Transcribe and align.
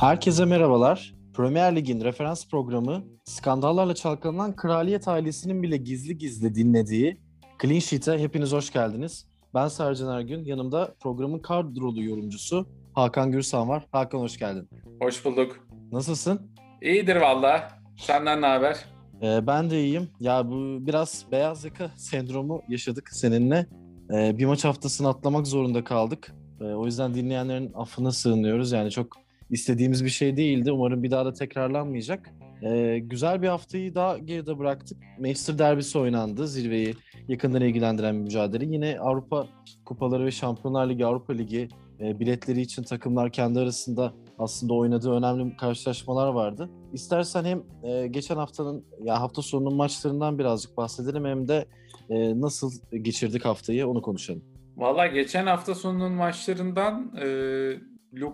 Herkese 0.00 0.44
merhabalar. 0.44 1.14
Premier 1.34 1.76
Lig'in 1.76 2.00
referans 2.00 2.48
programı 2.48 3.04
skandallarla 3.24 3.94
çalkalanan 3.94 4.56
kraliyet 4.56 5.08
ailesinin 5.08 5.62
bile 5.62 5.76
gizli 5.76 6.18
gizli 6.18 6.54
dinlediği 6.54 7.20
Clean 7.62 7.78
Sheet'e 7.78 8.18
hepiniz 8.18 8.52
hoş 8.52 8.72
geldiniz. 8.72 9.26
Ben 9.54 9.68
Sercan 9.68 10.16
Ergün, 10.16 10.44
yanımda 10.44 10.94
programın 11.00 11.38
kadrolu 11.38 12.02
yorumcusu 12.02 12.66
Hakan 12.94 13.32
Gürsan 13.32 13.68
var. 13.68 13.86
Hakan 13.92 14.18
hoş 14.18 14.38
geldin. 14.38 14.68
Hoş 15.02 15.24
bulduk. 15.24 15.66
Nasılsın? 15.92 16.40
İyidir 16.82 17.16
valla. 17.16 17.68
Senden 17.96 18.42
ne 18.42 18.46
haber? 18.46 18.84
Ee, 19.22 19.46
ben 19.46 19.70
de 19.70 19.80
iyiyim. 19.84 20.08
Ya 20.20 20.50
bu 20.50 20.86
biraz 20.86 21.24
beyaz 21.32 21.64
yaka 21.64 21.90
sendromu 21.96 22.62
yaşadık 22.68 23.08
seninle. 23.12 23.66
Ee, 24.14 24.38
bir 24.38 24.46
maç 24.46 24.64
haftasını 24.64 25.08
atlamak 25.08 25.46
zorunda 25.46 25.84
kaldık. 25.84 26.34
Ee, 26.60 26.64
o 26.64 26.86
yüzden 26.86 27.14
dinleyenlerin 27.14 27.72
affına 27.74 28.12
sığınıyoruz. 28.12 28.72
Yani 28.72 28.90
çok 28.90 29.27
istediğimiz 29.50 30.04
bir 30.04 30.10
şey 30.10 30.36
değildi. 30.36 30.72
Umarım 30.72 31.02
bir 31.02 31.10
daha 31.10 31.24
da 31.24 31.32
tekrarlanmayacak. 31.32 32.30
Ee, 32.62 32.98
güzel 32.98 33.42
bir 33.42 33.48
haftayı 33.48 33.94
daha 33.94 34.18
geride 34.18 34.58
bıraktık. 34.58 34.98
Manchester 35.18 35.58
derbisi 35.58 35.98
oynandı. 35.98 36.48
Zirveyi 36.48 36.94
yakından 37.28 37.62
ilgilendiren 37.62 38.14
bir 38.14 38.20
mücadele. 38.20 38.64
Yine 38.64 39.00
Avrupa 39.00 39.46
Kupaları 39.84 40.24
ve 40.26 40.30
Şampiyonlar 40.30 40.88
Ligi, 40.88 41.06
Avrupa 41.06 41.32
Ligi 41.32 41.68
e, 42.00 42.20
biletleri 42.20 42.60
için 42.60 42.82
takımlar 42.82 43.32
kendi 43.32 43.58
arasında 43.58 44.12
aslında 44.38 44.74
oynadığı 44.74 45.12
önemli 45.12 45.56
karşılaşmalar 45.56 46.28
vardı. 46.28 46.70
İstersen 46.92 47.44
hem 47.44 47.62
e, 47.82 48.06
geçen 48.06 48.36
haftanın 48.36 48.84
ya 49.02 49.20
hafta 49.20 49.42
sonunun 49.42 49.74
maçlarından 49.74 50.38
birazcık 50.38 50.76
bahsedelim 50.76 51.24
hem 51.24 51.48
de 51.48 51.66
e, 52.10 52.40
nasıl 52.40 52.72
geçirdik 53.02 53.44
haftayı 53.44 53.88
onu 53.88 54.02
konuşalım. 54.02 54.42
Valla 54.76 55.06
geçen 55.06 55.46
hafta 55.46 55.74
sonunun 55.74 56.12
maçlarından 56.12 57.16
e, 57.16 57.26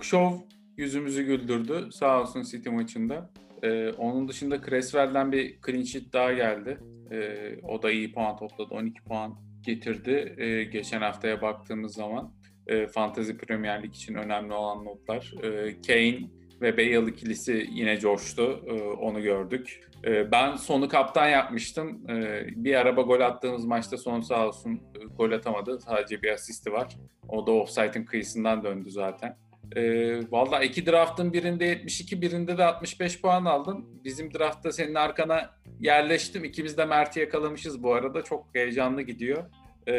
Shaw 0.01 0.55
yüzümüzü 0.77 1.22
güldürdü 1.22 1.89
sağ 1.92 2.20
olsun 2.20 2.42
City 2.42 2.69
maçında. 2.69 3.30
E, 3.62 3.91
onun 3.91 4.28
dışında 4.28 4.62
Creswell'den 4.62 5.33
bir 5.33 5.58
clean 5.66 5.83
sheet 5.83 6.12
daha 6.12 6.33
geldi. 6.33 6.78
E, 7.11 7.48
o 7.62 7.83
da 7.83 7.91
iyi 7.91 8.12
puan 8.12 8.36
topladı. 8.36 8.75
12 8.75 9.03
puan 9.03 9.34
getirdi 9.62 10.34
e, 10.39 10.64
geçen 10.64 11.00
haftaya 11.00 11.42
baktığımız 11.42 11.94
zaman. 11.94 12.33
E, 12.66 12.86
Fantasy 12.86 13.33
Premier 13.33 13.83
Lig 13.83 13.94
için 13.94 14.14
önemli 14.14 14.53
olan 14.53 14.84
notlar. 14.84 15.34
E, 15.42 15.81
Kane 15.86 16.28
ve 16.61 16.77
Bale 16.77 17.11
ikilisi 17.11 17.66
yine 17.70 17.98
coştu. 17.98 18.64
E, 18.66 18.72
onu 18.83 19.22
gördük. 19.22 19.81
E, 20.06 20.33
ben 20.33 20.56
sonu 20.56 20.88
kaptan 20.88 21.28
yapmıştım. 21.28 22.11
E, 22.11 22.47
bir 22.56 22.75
araba 22.75 23.03
gol 23.03 23.20
attığımız 23.20 23.64
maçta 23.64 23.98
son 23.98 24.20
sağ 24.20 24.48
olsun 24.48 24.75
e, 24.75 25.05
gol 25.05 25.33
atamadı. 25.33 25.81
Sadece 25.81 26.22
bir 26.22 26.31
asisti 26.31 26.72
var. 26.72 26.97
O 27.28 27.47
da 27.47 27.53
offside'ın 27.53 28.05
kıyısından 28.05 28.64
döndü 28.64 28.91
zaten. 28.91 29.36
E, 29.77 30.20
Valla 30.31 30.62
iki 30.62 30.87
draftın 30.87 31.33
birinde 31.33 31.65
72, 31.65 32.23
birinde 32.23 32.59
de 32.59 32.65
65 32.65 33.20
puan 33.20 33.45
aldın. 33.45 33.84
Bizim 34.05 34.34
draftta 34.34 34.73
senin 34.73 34.95
arkana 34.95 35.51
yerleştim. 35.81 36.45
İkimiz 36.45 36.79
de 36.79 36.84
Mert'i 36.84 37.21
yakalamışız 37.21 37.83
bu 37.83 37.95
arada. 37.95 38.23
Çok 38.23 38.47
heyecanlı 38.55 39.03
gidiyor. 39.03 39.45
E, 39.89 39.95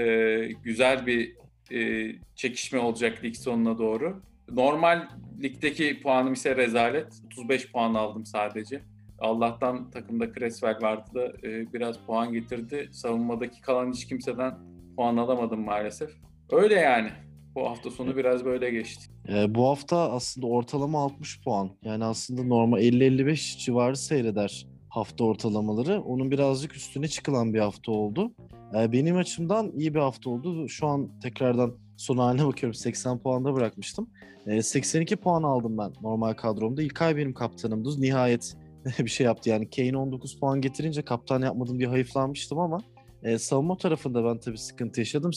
güzel 0.64 1.06
bir 1.06 1.36
e, 1.72 2.12
çekişme 2.36 2.80
olacak 2.80 3.24
lig 3.24 3.36
sonuna 3.36 3.78
doğru. 3.78 4.22
Normal 4.52 5.08
ligdeki 5.42 6.00
puanım 6.02 6.34
ise 6.34 6.56
rezalet. 6.56 7.08
35 7.26 7.72
puan 7.72 7.94
aldım 7.94 8.26
sadece. 8.26 8.82
Allah'tan 9.20 9.92
takımda 9.92 10.34
Creswell 10.34 10.82
vardı 10.82 11.10
da 11.16 11.48
e, 11.48 11.74
biraz 11.74 11.98
puan 11.98 12.34
getirdi. 12.34 12.90
Savunmadaki 12.92 13.62
kalan 13.62 13.92
hiç 13.92 14.08
kimseden 14.08 14.58
puan 14.96 15.18
alamadım 15.18 15.66
maalesef. 15.66 16.10
Öyle 16.52 16.76
yani. 16.76 17.12
Bu 17.56 17.70
hafta 17.70 17.92
sonu 17.92 18.18
biraz 18.18 18.46
böyle 18.46 18.70
geçti. 18.70 19.06
E, 19.30 19.56
bu 19.56 19.68
hafta 19.68 20.12
aslında 20.12 20.48
ortalama 20.48 21.04
60 21.04 21.42
puan. 21.42 21.70
Yani 21.84 22.04
aslında 22.06 22.44
normal 22.44 22.82
50-55 22.82 23.60
civarı 23.60 23.98
seyreder 23.98 24.68
hafta 24.90 25.24
ortalamaları. 25.24 26.02
Onun 26.02 26.32
birazcık 26.32 26.76
üstüne 26.76 27.08
çıkılan 27.08 27.54
bir 27.54 27.60
hafta 27.60 27.92
oldu. 27.92 28.32
E, 28.80 28.92
benim 28.92 29.18
açımdan 29.18 29.72
iyi 29.76 29.94
bir 29.94 30.00
hafta 30.00 30.30
oldu. 30.30 30.70
Şu 30.70 30.88
an 30.88 31.20
tekrardan 31.20 31.78
son 31.98 32.18
haline 32.18 32.46
bakıyorum. 32.46 32.74
80 32.74 33.20
puanda 33.20 33.54
bırakmıştım. 33.54 34.10
E, 34.48 34.62
82 34.62 35.16
puan 35.16 35.44
aldım 35.44 35.78
ben 35.78 35.94
normal 36.02 36.34
kadromda. 36.34 36.82
İlk 36.82 37.02
ay 37.02 37.18
benim 37.18 37.34
kaptanımdı. 37.34 38.02
Nihayet 38.02 38.58
bir 39.00 39.10
şey 39.10 39.26
yaptı. 39.26 39.50
Yani 39.50 39.70
Kane 39.70 39.98
19 39.98 40.40
puan 40.40 40.62
getirince 40.62 41.02
kaptan 41.02 41.42
yapmadım 41.42 41.80
diye 41.80 41.90
hayıflanmıştım 41.90 42.60
ama 42.60 42.82
e, 43.24 43.38
savunma 43.38 43.78
tarafında 43.78 44.26
ben 44.26 44.40
tabii 44.40 44.58
sıkıntı 44.58 45.02
yaşadım. 45.02 45.32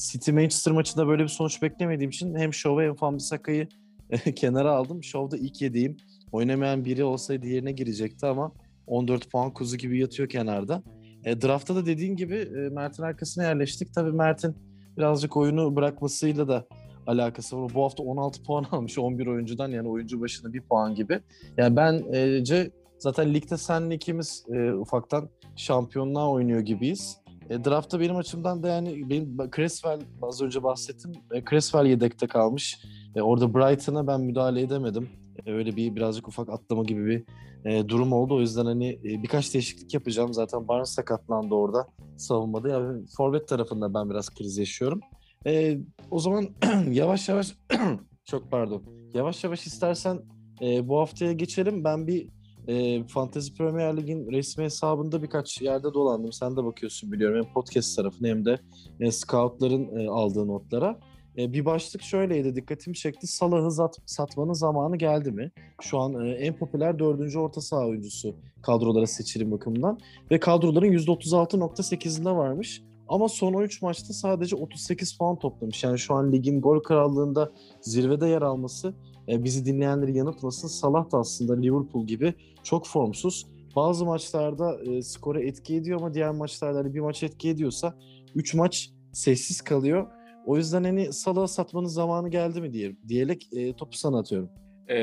City 0.00 0.32
Manchester 0.32 0.74
maçında 0.74 1.06
böyle 1.06 1.22
bir 1.22 1.28
sonuç 1.28 1.62
beklemediğim 1.62 2.10
için 2.10 2.34
hem 2.34 2.54
Show'a 2.54 2.84
hem 2.84 2.94
Fambisaka'yı 2.94 3.68
e, 4.10 4.34
kenara 4.34 4.72
aldım. 4.72 5.04
Show'da 5.04 5.36
ilk 5.36 5.62
yediğim 5.62 5.96
oynamayan 6.32 6.84
biri 6.84 7.04
olsaydı 7.04 7.46
yerine 7.46 7.72
girecekti 7.72 8.26
ama 8.26 8.52
14 8.86 9.30
puan 9.30 9.54
kuzu 9.54 9.76
gibi 9.76 10.00
yatıyor 10.00 10.28
kenarda. 10.28 10.82
E, 11.24 11.42
draftta 11.42 11.76
da 11.76 11.86
dediğin 11.86 12.16
gibi 12.16 12.36
e, 12.36 12.68
Mert'in 12.68 13.02
arkasına 13.02 13.44
yerleştik. 13.44 13.94
Tabii 13.94 14.12
Mert'in 14.12 14.56
birazcık 14.96 15.36
oyunu 15.36 15.76
bırakmasıyla 15.76 16.48
da 16.48 16.66
alakası 17.06 17.62
var. 17.62 17.72
Bu 17.74 17.84
hafta 17.84 18.02
16 18.02 18.42
puan 18.46 18.64
almış 18.72 18.98
11 18.98 19.26
oyuncudan 19.26 19.70
yani 19.70 19.88
oyuncu 19.88 20.20
başına 20.20 20.52
bir 20.52 20.60
puan 20.60 20.94
gibi. 20.94 21.20
Yani 21.56 21.76
bence 21.76 22.70
zaten 22.98 23.34
ligde 23.34 23.56
senle 23.56 23.94
ikimiz 23.94 24.44
e, 24.54 24.72
ufaktan 24.72 25.28
şampiyonluğa 25.56 26.30
oynuyor 26.30 26.60
gibiyiz. 26.60 27.19
E, 27.50 27.64
draftta 27.64 28.00
benim 28.00 28.16
açımdan 28.16 28.62
da 28.62 28.68
yani 28.68 29.10
benim 29.10 29.36
Creswell 29.56 30.00
az 30.22 30.42
önce 30.42 30.62
bahsettim. 30.62 31.12
E, 31.32 31.44
Creswell 31.44 31.86
yedekte 31.86 32.26
kalmış. 32.26 32.78
E, 33.16 33.22
orada 33.22 33.54
Brighton'a 33.54 34.06
ben 34.06 34.20
müdahale 34.20 34.60
edemedim. 34.60 35.08
E, 35.46 35.52
öyle 35.52 35.76
bir 35.76 35.96
birazcık 35.96 36.28
ufak 36.28 36.48
atlama 36.48 36.84
gibi 36.84 37.06
bir 37.06 37.24
e, 37.64 37.88
durum 37.88 38.12
oldu. 38.12 38.34
O 38.34 38.40
yüzden 38.40 38.64
hani 38.64 38.88
e, 38.88 39.22
birkaç 39.22 39.54
değişiklik 39.54 39.94
yapacağım. 39.94 40.34
Zaten 40.34 40.68
Barnes 40.68 40.90
sakatlandı 40.90 41.54
orada 41.54 41.86
savunmada. 42.16 42.68
Yani 42.68 43.06
forvet 43.16 43.48
tarafında 43.48 43.94
ben 43.94 44.10
biraz 44.10 44.30
kriz 44.30 44.58
yaşıyorum. 44.58 45.00
E, 45.46 45.78
o 46.10 46.18
zaman 46.18 46.48
yavaş 46.90 47.28
yavaş 47.28 47.54
çok 48.24 48.50
pardon. 48.50 48.82
Yavaş 49.14 49.44
yavaş 49.44 49.66
istersen 49.66 50.20
e, 50.62 50.88
bu 50.88 50.98
haftaya 51.00 51.32
geçelim. 51.32 51.84
Ben 51.84 52.06
bir 52.06 52.28
e, 52.70 53.04
Fantasy 53.04 53.52
Premier 53.52 53.96
Lig'in 53.96 54.32
resmi 54.32 54.64
hesabında 54.64 55.22
birkaç 55.22 55.62
yerde 55.62 55.94
dolandım. 55.94 56.32
Sen 56.32 56.56
de 56.56 56.64
bakıyorsun 56.64 57.12
biliyorum. 57.12 57.44
Hem 57.44 57.52
podcast 57.52 57.96
tarafına 57.96 58.28
hem 58.28 58.44
de 58.44 58.58
e, 59.00 59.12
scoutların 59.12 59.96
e, 59.96 60.08
aldığı 60.08 60.48
notlara. 60.48 60.98
E, 61.38 61.52
bir 61.52 61.64
başlık 61.64 62.02
şöyleydi 62.02 62.56
dikkatimi 62.56 62.96
çekti. 62.96 63.26
Salah'ı 63.26 63.70
zat, 63.70 63.96
satmanın 64.06 64.52
zamanı 64.52 64.96
geldi 64.96 65.32
mi? 65.32 65.50
Şu 65.80 65.98
an 65.98 66.26
e, 66.26 66.30
en 66.30 66.56
popüler 66.56 66.98
dördüncü 66.98 67.38
orta 67.38 67.60
saha 67.60 67.86
oyuncusu 67.86 68.34
kadrolara 68.62 69.06
seçilim 69.06 69.50
bakımından. 69.50 69.98
Ve 70.30 70.40
kadroların 70.40 70.92
%36.8'inde 70.92 72.36
varmış. 72.36 72.82
Ama 73.10 73.28
son 73.28 73.54
13 73.54 73.82
maçta 73.82 74.12
sadece 74.12 74.56
38 74.56 75.18
puan 75.18 75.38
toplamış. 75.38 75.84
Yani 75.84 75.98
şu 75.98 76.14
an 76.14 76.32
ligin 76.32 76.60
gol 76.60 76.82
krallığında 76.82 77.52
zirvede 77.80 78.26
yer 78.26 78.42
alması 78.42 78.94
e, 79.28 79.44
bizi 79.44 79.66
dinleyenleri 79.66 80.16
yanıltmasın. 80.16 80.68
Salah 80.68 81.12
da 81.12 81.18
aslında 81.18 81.60
Liverpool 81.60 82.06
gibi 82.06 82.34
çok 82.62 82.86
formsuz. 82.86 83.46
Bazı 83.76 84.04
maçlarda 84.04 84.78
e, 84.84 85.02
skora 85.02 85.40
etki 85.40 85.76
ediyor 85.76 86.00
ama 86.00 86.14
diğer 86.14 86.30
maçlarda 86.30 86.78
hani 86.78 86.94
bir 86.94 87.00
maç 87.00 87.22
etki 87.22 87.48
ediyorsa 87.48 87.94
3 88.34 88.54
maç 88.54 88.90
sessiz 89.12 89.60
kalıyor. 89.60 90.06
O 90.46 90.56
yüzden 90.56 90.84
hani 90.84 91.12
Salah'ı 91.12 91.48
satmanın 91.48 91.86
zamanı 91.86 92.28
geldi 92.28 92.60
mi 92.60 92.72
diye 92.72 92.96
diyerek 93.08 93.48
e, 93.52 93.72
topu 93.76 93.96
sana 93.96 94.18
atıyorum. 94.18 94.50
E, 94.88 94.96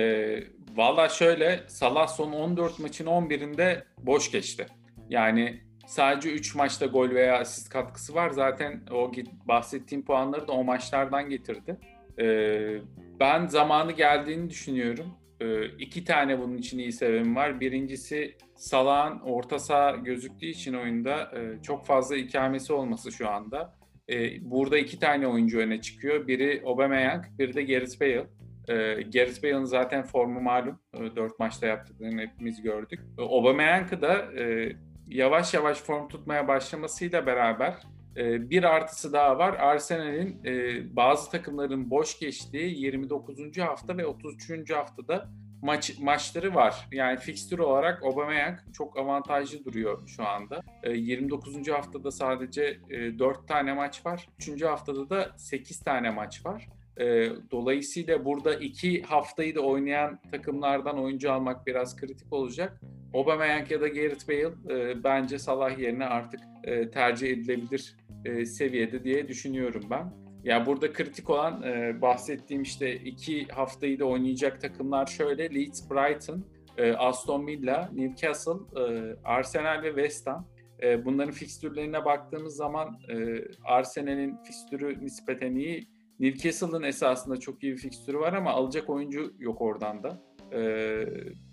Valla 0.75 1.09
şöyle 1.09 1.63
Salah 1.67 2.07
son 2.07 2.31
14 2.31 2.79
maçın 2.79 3.05
11'inde 3.05 3.83
boş 4.03 4.31
geçti. 4.31 4.67
Yani 5.09 5.66
sadece 5.87 6.31
3 6.31 6.55
maçta 6.55 6.85
gol 6.85 7.09
veya 7.09 7.39
asist 7.39 7.69
katkısı 7.69 8.15
var. 8.15 8.29
Zaten 8.29 8.81
o 8.91 9.11
bahsettiğim 9.45 10.05
puanları 10.05 10.47
da 10.47 10.51
o 10.51 10.63
maçlardan 10.63 11.29
getirdi. 11.29 11.77
Ee, 12.19 12.81
ben 13.19 13.47
zamanı 13.47 13.91
geldiğini 13.91 14.49
düşünüyorum. 14.49 15.13
Ee, 15.41 15.65
iki 15.65 16.05
tane 16.05 16.39
bunun 16.39 16.57
için 16.57 16.79
iyi 16.79 16.91
sebebim 16.91 17.35
var. 17.35 17.59
Birincisi 17.59 18.37
Salah'ın 18.55 19.19
orta 19.19 19.59
saha 19.59 19.91
gözüktüğü 19.91 20.45
için 20.45 20.73
oyunda 20.73 21.31
e, 21.35 21.61
çok 21.63 21.85
fazla 21.85 22.15
ikamesi 22.15 22.73
olması 22.73 23.11
şu 23.11 23.29
anda. 23.29 23.77
E, 24.09 24.49
burada 24.51 24.77
iki 24.77 24.99
tane 24.99 25.27
oyuncu 25.27 25.59
öne 25.59 25.81
çıkıyor. 25.81 26.27
Biri 26.27 26.63
Aubameyang, 26.65 27.25
biri 27.39 27.53
de 27.53 27.63
Gareth 27.63 28.01
Bale. 28.01 28.27
E, 28.67 29.01
Gareth 29.01 29.43
Bale'ın 29.43 29.63
zaten 29.63 30.03
formu 30.03 30.41
malum. 30.41 30.79
E, 30.93 31.15
dört 31.15 31.39
maçta 31.39 31.67
yaptıklarını 31.67 32.21
hepimiz 32.21 32.61
gördük. 32.61 32.99
E, 33.17 33.21
Aubameyang'ı 33.21 34.01
da 34.01 34.41
e, 34.41 34.75
yavaş 35.07 35.53
yavaş 35.53 35.77
form 35.77 36.07
tutmaya 36.07 36.47
başlamasıyla 36.47 37.25
beraber 37.25 37.75
e, 38.17 38.49
bir 38.49 38.63
artısı 38.63 39.13
daha 39.13 39.37
var. 39.37 39.53
Arsenal'in 39.53 40.43
e, 40.45 40.95
bazı 40.95 41.31
takımların 41.31 41.89
boş 41.89 42.19
geçtiği 42.19 42.79
29. 42.79 43.57
hafta 43.57 43.97
ve 43.97 44.05
33. 44.05 44.71
haftada 44.71 45.29
maç 45.61 45.99
maçları 45.99 46.55
var. 46.55 46.87
Yani 46.91 47.17
fikstür 47.19 47.59
olarak 47.59 48.05
Aubameyang 48.05 48.59
çok 48.73 48.99
avantajlı 48.99 49.65
duruyor 49.65 50.07
şu 50.07 50.27
anda. 50.27 50.61
E, 50.83 50.91
29. 50.91 51.67
haftada 51.67 52.11
sadece 52.11 52.79
e, 52.89 53.19
4 53.19 53.47
tane 53.47 53.73
maç 53.73 54.05
var. 54.05 54.29
3. 54.47 54.63
haftada 54.63 55.09
da 55.09 55.31
8 55.37 55.79
tane 55.79 56.09
maç 56.09 56.45
var. 56.45 56.67
E, 56.99 57.29
dolayısıyla 57.51 58.25
burada 58.25 58.55
iki 58.55 59.01
haftayı 59.01 59.55
da 59.55 59.61
oynayan 59.61 60.19
takımlardan 60.31 60.99
oyuncu 60.99 61.31
almak 61.31 61.67
biraz 61.67 61.95
kritik 61.95 62.33
olacak. 62.33 62.81
Aubameyang 63.13 63.71
ya 63.71 63.81
da 63.81 63.87
Gareth 63.87 64.27
Bale 64.27 64.79
e, 64.79 65.03
bence 65.03 65.39
Salah 65.39 65.79
yerine 65.79 66.05
artık 66.05 66.39
e, 66.63 66.89
tercih 66.89 67.29
edilebilir 67.29 67.95
e, 68.25 68.45
seviyede 68.45 69.03
diye 69.03 69.27
düşünüyorum 69.27 69.83
ben. 69.89 70.13
Ya 70.43 70.65
burada 70.65 70.93
kritik 70.93 71.29
olan 71.29 71.63
e, 71.63 72.01
bahsettiğim 72.01 72.61
işte 72.63 72.95
iki 72.95 73.45
haftayı 73.45 73.99
da 73.99 74.05
oynayacak 74.05 74.61
takımlar 74.61 75.05
şöyle 75.05 75.55
Leeds, 75.55 75.89
Brighton, 75.89 76.45
e, 76.77 76.93
Aston 76.93 77.47
Villa, 77.47 77.89
Newcastle, 77.93 78.81
e, 78.81 79.15
Arsenal 79.23 79.83
ve 79.83 79.87
West 79.87 80.27
Ham. 80.27 80.47
E, 80.83 81.05
bunların 81.05 81.31
fikstürlerine 81.31 82.05
baktığımız 82.05 82.55
zaman 82.55 82.99
e, 83.09 83.15
Arsenal'in 83.63 84.37
fikstürü 84.43 85.05
nispeten 85.05 85.55
iyi. 85.55 85.87
Newcastle'ın 86.19 86.83
esasında 86.83 87.37
çok 87.37 87.63
iyi 87.63 87.73
bir 87.73 87.77
fikstürü 87.77 88.19
var 88.19 88.33
ama 88.33 88.51
alacak 88.51 88.89
oyuncu 88.89 89.33
yok 89.39 89.61
oradan 89.61 90.03
da. 90.03 90.21
E, 90.51 90.61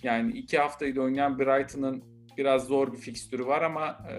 yani 0.02 0.32
iki 0.32 0.58
haftayı 0.58 0.96
da 0.96 1.02
oynayan 1.02 1.38
Brighton'ın 1.38 2.02
biraz 2.38 2.66
zor 2.66 2.92
bir 2.92 2.98
fikstürü 2.98 3.46
var 3.46 3.62
ama 3.62 3.98
e, 4.10 4.16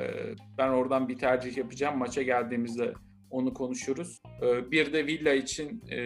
ben 0.58 0.70
oradan 0.70 1.08
bir 1.08 1.18
tercih 1.18 1.58
yapacağım. 1.58 1.98
Maça 1.98 2.22
geldiğimizde 2.22 2.94
onu 3.30 3.54
konuşuruz. 3.54 4.20
E, 4.42 4.72
bir 4.72 4.94
de 4.94 5.08
Villa 5.08 5.34
için 5.34 5.82
e, 5.92 6.00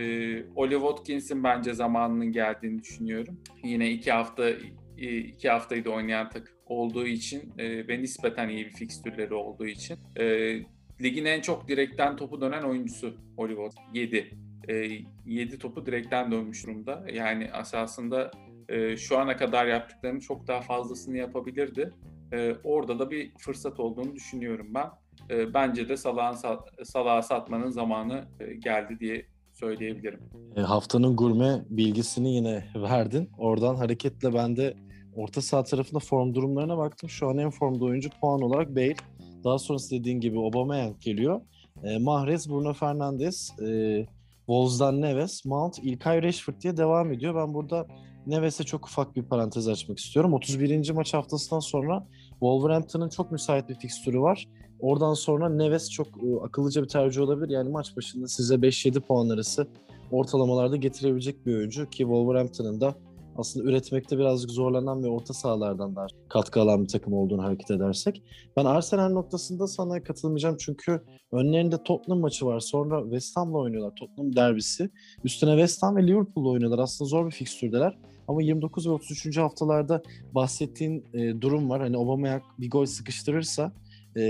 Oli 0.55 0.73
Watkins'in 0.73 1.43
bence 1.43 1.73
zamanının 1.73 2.31
geldiğini 2.31 2.79
düşünüyorum. 2.79 3.43
Yine 3.63 3.91
iki 3.91 4.11
hafta 4.11 4.49
iki 4.97 5.49
haftayı 5.49 5.85
da 5.85 5.89
oynayan 5.89 6.29
takım 6.29 6.55
olduğu 6.65 7.07
için 7.07 7.53
e, 7.57 7.87
ve 7.87 8.01
nispeten 8.01 8.49
iyi 8.49 8.65
bir 8.65 8.73
fikstürleri 8.73 9.33
olduğu 9.33 9.67
için 9.67 9.97
e, 10.19 10.55
ligin 11.01 11.25
en 11.25 11.41
çok 11.41 11.67
direkten 11.67 12.15
topu 12.15 12.41
dönen 12.41 12.63
oyuncusu 12.63 13.13
Oliver 13.37 13.71
7. 13.93 14.37
E, 14.67 14.89
7 15.25 15.59
topu 15.59 15.85
direkten 15.85 16.31
dönmüş 16.31 16.65
durumda. 16.65 17.05
Yani 17.13 17.49
esasında 17.61 18.31
e, 18.69 18.97
şu 18.97 19.19
ana 19.19 19.37
kadar 19.37 19.65
yaptıklarının 19.65 20.19
çok 20.19 20.47
daha 20.47 20.61
fazlasını 20.61 21.17
yapabilirdi. 21.17 21.93
E, 22.33 22.55
orada 22.63 22.99
da 22.99 23.11
bir 23.11 23.31
fırsat 23.37 23.79
olduğunu 23.79 24.15
düşünüyorum 24.15 24.67
ben. 24.73 24.89
E, 25.29 25.53
bence 25.53 25.89
de 25.89 25.97
Salah'ın 25.97 26.59
Salah'a 26.83 27.21
satmanın 27.21 27.69
zamanı 27.69 28.25
e, 28.39 28.53
geldi 28.53 28.97
diye 28.99 29.25
söyleyebilirim. 29.53 30.19
E, 30.55 30.61
haftanın 30.61 31.15
gurme 31.15 31.65
bilgisini 31.69 32.35
yine 32.35 32.63
verdin. 32.75 33.29
Oradan 33.37 33.75
hareketle 33.75 34.33
ben 34.33 34.55
de 34.55 34.73
orta 35.15 35.41
saha 35.41 35.63
tarafında 35.63 35.99
form 35.99 36.33
durumlarına 36.33 36.77
baktım. 36.77 37.09
Şu 37.09 37.29
an 37.29 37.37
en 37.37 37.49
formda 37.49 37.85
oyuncu 37.85 38.09
puan 38.21 38.41
olarak 38.41 38.75
Bale. 38.75 38.95
Daha 39.43 39.59
sonrası 39.59 39.91
dediğin 39.91 40.19
gibi 40.19 40.39
Aubameyang 40.39 41.01
geliyor. 41.01 41.41
E, 41.83 41.97
Mahrez, 41.97 42.49
Bruno 42.49 42.73
Fernandes, 42.73 43.59
e, 43.59 44.05
Wolves'dan 44.45 45.01
Neves, 45.01 45.45
Mount, 45.45 45.79
İlkay 45.79 46.23
Rashford 46.23 46.61
diye 46.61 46.77
devam 46.77 47.11
ediyor. 47.13 47.35
Ben 47.35 47.53
burada 47.53 47.87
Neves'e 48.27 48.63
çok 48.63 48.87
ufak 48.87 49.15
bir 49.15 49.23
parantez 49.23 49.67
açmak 49.67 49.99
istiyorum. 49.99 50.33
31. 50.33 50.91
maç 50.91 51.13
haftasından 51.13 51.59
sonra 51.59 52.07
Wolverhampton'ın 52.29 53.09
çok 53.09 53.31
müsait 53.31 53.69
bir 53.69 53.75
fikstürü 53.75 54.19
var. 54.19 54.47
Oradan 54.79 55.13
sonra 55.13 55.49
Neves 55.49 55.89
çok 55.89 56.07
e, 56.07 56.45
akıllıca 56.45 56.83
bir 56.83 56.87
tercih 56.87 57.21
olabilir. 57.21 57.49
Yani 57.49 57.69
maç 57.69 57.97
başında 57.97 58.27
size 58.27 58.55
5-7 58.55 58.99
puan 58.99 59.29
arası 59.29 59.67
ortalamalarda 60.11 60.75
getirebilecek 60.75 61.45
bir 61.45 61.55
oyuncu 61.55 61.89
ki 61.89 61.97
Wolverhampton'ın 61.97 62.81
da 62.81 62.95
aslında 63.37 63.69
üretmekte 63.69 64.17
birazcık 64.17 64.51
zorlanan 64.51 65.03
ve 65.03 65.07
orta 65.07 65.33
sahalardan 65.33 65.95
daha 65.95 66.07
katkı 66.29 66.61
alan 66.61 66.83
bir 66.83 66.87
takım 66.87 67.13
olduğunu 67.13 67.43
hareket 67.43 67.71
edersek. 67.71 68.23
Ben 68.57 68.65
Arsenal 68.65 69.09
noktasında 69.09 69.67
sana 69.67 70.03
katılmayacağım 70.03 70.57
çünkü 70.59 71.01
önlerinde 71.31 71.83
Tottenham 71.83 72.19
maçı 72.21 72.45
var. 72.45 72.59
Sonra 72.59 73.01
West 73.03 73.37
Ham'la 73.37 73.57
oynuyorlar. 73.57 73.95
Tottenham 73.95 74.35
derbisi. 74.35 74.89
Üstüne 75.23 75.51
West 75.51 75.83
Ham 75.83 75.95
ve 75.95 76.07
Liverpool'la 76.07 76.49
oynuyorlar. 76.49 76.79
Aslında 76.79 77.09
zor 77.09 77.25
bir 77.25 77.31
fikstürdeler. 77.31 77.97
Ama 78.27 78.41
29 78.41 78.87
ve 78.87 78.91
33. 78.91 79.37
haftalarda 79.37 80.01
bahsettiğin 80.35 81.05
e, 81.13 81.41
durum 81.41 81.69
var. 81.69 81.81
Hani 81.81 81.97
Aubameyang 81.97 82.43
bir 82.59 82.69
gol 82.69 82.85
sıkıştırırsa 82.85 83.71
e, 84.15 84.21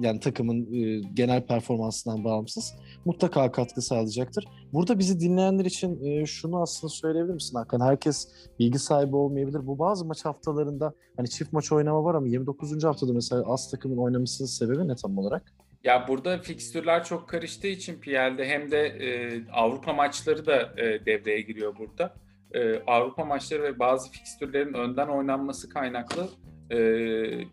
yani 0.00 0.20
takımın 0.20 0.74
e, 0.74 1.00
genel 1.14 1.46
performansından 1.46 2.24
bağımsız 2.24 2.74
mutlaka 3.04 3.52
katkı 3.52 3.82
sağlayacaktır. 3.82 4.44
Burada 4.72 4.98
bizi 4.98 5.20
dinleyenler 5.20 5.64
için 5.64 6.04
e, 6.04 6.26
şunu 6.26 6.62
aslında 6.62 6.90
söyleyebilir 6.92 7.34
misin 7.34 7.56
Hakan? 7.56 7.80
Herkes 7.80 8.28
bilgi 8.58 8.78
sahibi 8.78 9.16
olmayabilir. 9.16 9.66
Bu 9.66 9.78
bazı 9.78 10.04
maç 10.04 10.24
haftalarında 10.24 10.94
hani 11.16 11.30
çift 11.30 11.52
maç 11.52 11.72
oynama 11.72 12.04
var 12.04 12.14
ama 12.14 12.26
29. 12.26 12.84
haftada 12.84 13.12
mesela 13.12 13.42
az 13.46 13.70
takımın 13.70 13.96
oynamasının 13.96 14.48
sebebi 14.48 14.88
ne 14.88 14.96
tam 14.96 15.18
olarak? 15.18 15.52
Ya 15.84 16.08
burada 16.08 16.38
fikstürler 16.38 17.04
çok 17.04 17.28
karıştığı 17.28 17.66
için 17.66 18.00
PL'de 18.00 18.48
hem 18.48 18.70
de 18.70 18.86
e, 18.86 19.40
Avrupa 19.52 19.92
maçları 19.92 20.46
da 20.46 20.72
e, 20.76 21.06
devreye 21.06 21.40
giriyor 21.40 21.76
burada. 21.78 22.14
E, 22.54 22.82
Avrupa 22.86 23.24
maçları 23.24 23.62
ve 23.62 23.78
bazı 23.78 24.10
fikstürlerin 24.10 24.74
önden 24.74 25.08
oynanması 25.08 25.68
kaynaklı 25.68 26.28
e, 26.70 26.78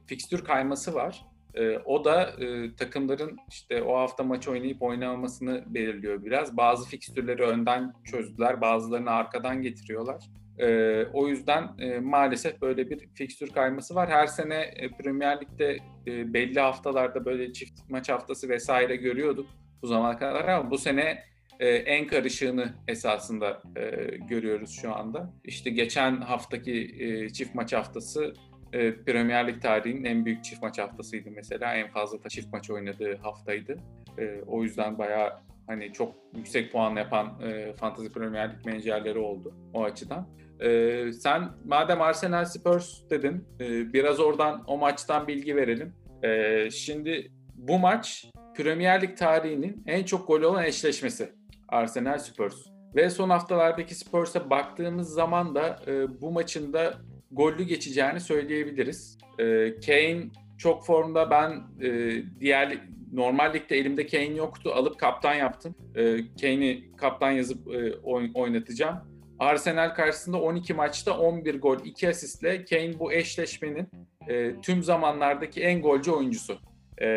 fikstür 0.06 0.44
kayması 0.44 0.94
var. 0.94 1.33
E, 1.56 1.78
o 1.78 2.06
da 2.06 2.24
e, 2.24 2.76
takımların 2.76 3.38
işte 3.50 3.84
o 3.84 3.98
hafta 3.98 4.24
maç 4.24 4.48
oynayıp 4.48 4.82
oynamamasını 4.82 5.64
belirliyor 5.68 6.26
biraz. 6.26 6.58
Bazı 6.58 6.90
fikstürleri 6.90 7.44
önden 7.44 7.94
çözdüler, 8.04 8.62
bazılarını 8.62 9.12
arkadan 9.12 9.62
getiriyorlar. 9.62 10.24
E, 10.60 11.06
o 11.14 11.28
yüzden 11.28 11.70
e, 11.80 12.00
maalesef 12.00 12.62
böyle 12.62 12.90
bir 12.90 13.08
fikstür 13.16 13.50
kayması 13.50 13.96
var. 13.96 14.10
Her 14.10 14.28
sene 14.28 14.56
e, 14.56 14.90
Premier 14.90 15.42
Lig'de 15.42 15.78
e, 16.08 16.34
belli 16.34 16.60
haftalarda 16.60 17.26
böyle 17.26 17.54
çift 17.54 17.90
maç 17.90 18.10
haftası 18.10 18.50
vesaire 18.50 18.96
görüyorduk 18.96 19.48
bu 19.82 19.88
zamana 19.88 20.18
kadar 20.18 20.48
ama 20.48 20.72
bu 20.72 20.78
sene 20.78 21.24
e, 21.60 21.68
en 21.68 22.08
karışığını 22.08 22.74
esasında 22.88 23.62
e, 23.76 23.82
görüyoruz 24.30 24.80
şu 24.82 24.96
anda. 24.96 25.34
İşte 25.44 25.70
geçen 25.70 26.22
haftaki 26.22 26.96
e, 27.00 27.30
çift 27.30 27.56
maç 27.56 27.74
haftası 27.74 28.34
e, 28.74 29.04
Premier 29.04 29.48
Lig 29.48 29.62
tarihinin 29.62 30.04
en 30.04 30.26
büyük 30.26 30.44
çift 30.44 30.62
maç 30.62 30.80
haftasıydı 30.80 31.32
mesela. 31.32 31.76
En 31.76 31.88
fazla 31.88 32.24
da 32.24 32.30
çift 32.30 32.54
maç 32.54 32.70
oynadığı 32.70 33.18
haftaydı. 33.18 33.78
E, 34.18 34.42
o 34.48 34.64
yüzden 34.64 34.98
bayağı 34.98 35.34
hani 35.68 35.94
çok 35.94 36.16
yüksek 36.36 36.72
puan 36.72 36.96
yapan 36.96 37.42
e, 37.42 37.74
Fantasy 37.74 38.08
Premier 38.08 38.54
Lig 38.54 38.66
menajerleri 38.66 39.20
oldu 39.20 39.54
o 39.74 39.84
açıdan. 39.84 40.28
E, 40.60 41.12
sen 41.12 41.50
madem 41.66 42.02
Arsenal 42.02 42.46
Spurs 42.46 43.10
dedin, 43.10 43.48
e, 43.60 43.94
biraz 43.94 44.20
oradan 44.20 44.64
o 44.68 44.78
maçtan 44.78 45.28
bilgi 45.28 45.56
verelim. 45.56 45.94
E, 46.24 46.70
şimdi 46.72 47.32
bu 47.56 47.80
maç 47.80 48.26
Premier 48.58 49.02
Lig 49.02 49.18
tarihinin 49.18 49.84
en 49.88 50.04
çok 50.04 50.28
golü 50.28 50.46
olan 50.46 50.64
eşleşmesi 50.64 51.34
Arsenal 51.70 52.18
Spurs. 52.18 52.56
Ve 52.96 53.10
son 53.10 53.30
haftalardaki 53.30 53.96
Spurs'a 53.96 54.50
baktığımız 54.50 55.10
zaman 55.10 55.56
da 55.56 55.80
e, 55.88 56.22
bu 56.22 56.32
maçın 56.32 56.74
da 56.74 56.94
gollü 57.34 57.64
geçeceğini 57.64 58.20
söyleyebiliriz. 58.20 59.18
E, 59.40 59.76
Kane 59.80 60.24
çok 60.58 60.86
formda 60.86 61.32
ben 61.32 61.64
e, 61.88 62.22
diğer 62.40 62.78
normal 63.14 63.54
ligde 63.54 63.78
elimde 63.78 64.08
Kane 64.08 64.36
yoktu 64.36 64.72
alıp 64.76 65.00
kaptan 65.00 65.34
yaptım. 65.34 65.76
E, 65.96 66.18
Kane'i 66.42 66.96
kaptan 66.98 67.32
yazıp 67.32 67.76
e, 67.76 67.94
oynatacağım. 68.34 68.98
Arsenal 69.40 69.96
karşısında 69.96 70.42
12 70.42 70.74
maçta 70.74 71.18
11 71.18 71.62
gol 71.62 71.78
2 71.86 72.10
asistle 72.10 72.66
Kane 72.66 73.00
bu 73.00 73.14
eşleşmenin 73.14 73.88
e, 74.28 74.62
tüm 74.62 74.84
zamanlardaki 74.84 75.62
en 75.62 75.82
golcü 75.82 76.12
oyuncusu. 76.12 76.58
E, 76.98 77.08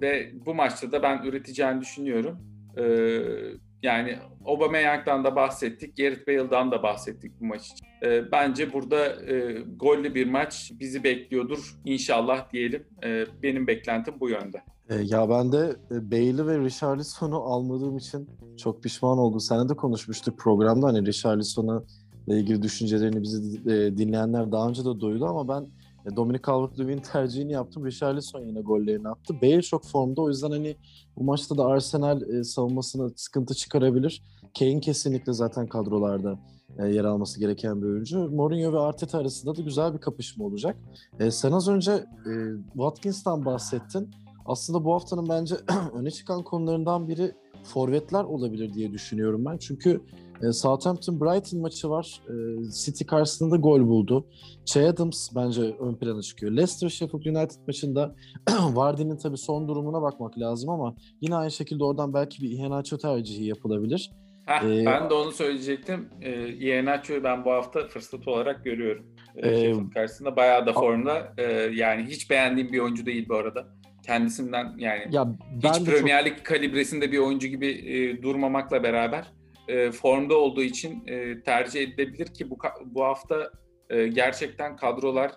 ve 0.00 0.30
bu 0.46 0.54
maçta 0.54 0.92
da 0.92 1.02
ben 1.02 1.22
üreteceğini 1.24 1.80
düşünüyorum. 1.80 2.38
E, 2.76 2.82
yani 3.82 4.18
Aubameyang'dan 4.46 5.24
da 5.24 5.36
bahsettik, 5.36 5.96
Gareth 5.96 6.28
Bale'dan 6.28 6.70
da 6.70 6.82
bahsettik 6.82 7.40
bu 7.40 7.44
maç 7.44 7.66
için. 7.66 7.86
E, 8.02 8.32
bence 8.32 8.72
burada 8.72 9.06
e, 9.32 9.62
gollü 9.76 10.14
bir 10.14 10.26
maç 10.26 10.72
bizi 10.80 11.04
bekliyordur 11.04 11.74
inşallah 11.84 12.52
diyelim. 12.52 12.86
E, 13.04 13.24
benim 13.42 13.66
beklentim 13.66 14.14
bu 14.20 14.28
yönde. 14.28 14.62
E, 14.90 14.94
ya 14.94 15.30
ben 15.30 15.52
de 15.52 15.76
e, 15.90 16.10
Bale'i 16.10 16.46
ve 16.46 16.58
Richarlison'u 16.58 17.36
almadığım 17.36 17.96
için 17.96 18.30
çok 18.56 18.82
pişman 18.82 19.18
oldum. 19.18 19.40
Seninle 19.40 19.68
de 19.68 19.74
konuşmuştuk 19.74 20.38
programda 20.38 20.86
hani 20.86 21.06
Richarlison'a 21.06 21.82
ile 22.26 22.38
ilgili 22.38 22.62
düşüncelerini 22.62 23.22
bizi 23.22 23.60
e, 23.70 23.96
dinleyenler 23.96 24.52
daha 24.52 24.68
önce 24.68 24.84
de 24.84 25.00
duydu 25.00 25.26
ama 25.26 25.48
ben 25.48 25.66
e, 26.06 26.16
Dominic 26.16 26.42
Calvert-Lewin 26.46 26.98
tercihini 26.98 27.52
yaptım. 27.52 27.86
Richarlison 27.86 28.40
yine 28.40 28.60
gollerini 28.60 29.08
attı. 29.08 29.34
Bale 29.42 29.62
çok 29.62 29.84
formda. 29.84 30.22
O 30.22 30.28
yüzden 30.28 30.50
hani 30.50 30.76
bu 31.16 31.24
maçta 31.24 31.56
da 31.56 31.66
Arsenal 31.66 32.22
e, 32.22 32.44
savunmasına 32.44 33.08
sıkıntı 33.16 33.54
çıkarabilir. 33.54 34.22
Kane 34.58 34.80
kesinlikle 34.80 35.32
zaten 35.32 35.66
kadrolarda 35.66 36.38
e, 36.78 36.86
yer 36.86 37.04
alması 37.04 37.40
gereken 37.40 37.82
bir 37.82 37.86
oyuncu. 37.86 38.30
Mourinho 38.30 38.72
ve 38.72 38.78
Arteta 38.78 39.18
arasında 39.18 39.56
da 39.56 39.62
güzel 39.62 39.94
bir 39.94 39.98
kapışma 39.98 40.44
olacak. 40.44 40.76
E, 41.20 41.30
sen 41.30 41.52
az 41.52 41.68
önce 41.68 42.04
Watkins'tan 42.72 43.44
bahsettin. 43.44 44.10
Aslında 44.46 44.84
bu 44.84 44.94
haftanın 44.94 45.28
bence 45.28 45.54
öne 45.94 46.10
çıkan 46.10 46.42
konularından 46.42 47.08
biri 47.08 47.32
forvetler 47.64 48.24
olabilir 48.24 48.74
diye 48.74 48.92
düşünüyorum 48.92 49.44
ben. 49.44 49.58
Çünkü 49.58 50.00
e, 50.42 50.52
Southampton 50.52 51.20
Brighton 51.20 51.60
maçı 51.60 51.90
var. 51.90 52.20
E, 52.28 52.34
City 52.84 53.04
karşısında 53.04 53.56
gol 53.56 53.80
buldu. 53.80 54.26
Che 54.64 54.88
Adams 54.88 55.28
bence 55.36 55.62
ön 55.62 55.94
plana 55.94 56.22
çıkıyor. 56.22 56.52
Leicester 56.52 56.88
Sheffield 56.88 57.24
United 57.24 57.56
maçında 57.66 58.14
Vardy'nin 58.72 59.16
tabii 59.16 59.38
son 59.38 59.68
durumuna 59.68 60.02
bakmak 60.02 60.38
lazım 60.38 60.70
ama 60.70 60.94
yine 61.20 61.36
aynı 61.36 61.50
şekilde 61.50 61.84
oradan 61.84 62.14
belki 62.14 62.42
bir 62.42 62.50
Iheanacho 62.50 62.98
tercihi 62.98 63.44
yapılabilir. 63.44 64.10
Heh, 64.46 64.62
ee, 64.62 64.86
ben 64.86 65.10
de 65.10 65.14
onu 65.14 65.32
söyleyecektim. 65.32 66.08
Ee, 66.20 66.48
Iheanacho'yu 66.48 67.24
ben 67.24 67.44
bu 67.44 67.50
hafta 67.50 67.88
fırsat 67.88 68.28
olarak 68.28 68.64
görüyorum. 68.64 69.06
Ee, 69.36 69.48
e, 69.48 69.74
karşısında 69.94 70.36
bayağı 70.36 70.66
da 70.66 70.72
formda. 70.72 71.32
Ee, 71.38 71.42
yani 71.74 72.06
hiç 72.06 72.30
beğendiğim 72.30 72.72
bir 72.72 72.78
oyuncu 72.78 73.06
değil 73.06 73.28
bu 73.28 73.34
arada. 73.34 73.66
Kendisinden 74.06 74.74
yani 74.78 75.02
ya 75.10 75.36
hiç 75.64 75.84
Premier 75.84 76.24
Lig 76.24 76.36
çok... 76.36 76.46
kalibresinde 76.46 77.12
bir 77.12 77.18
oyuncu 77.18 77.48
gibi 77.48 77.68
e, 77.68 78.22
durmamakla 78.22 78.82
beraber 78.82 79.24
e, 79.68 79.92
formda 79.92 80.34
olduğu 80.34 80.62
için 80.62 81.06
e, 81.06 81.42
tercih 81.42 81.82
edilebilir 81.82 82.26
ki 82.26 82.50
bu 82.50 82.58
bu 82.84 83.04
hafta 83.04 83.50
e, 83.90 84.06
gerçekten 84.06 84.76
kadrolar 84.76 85.32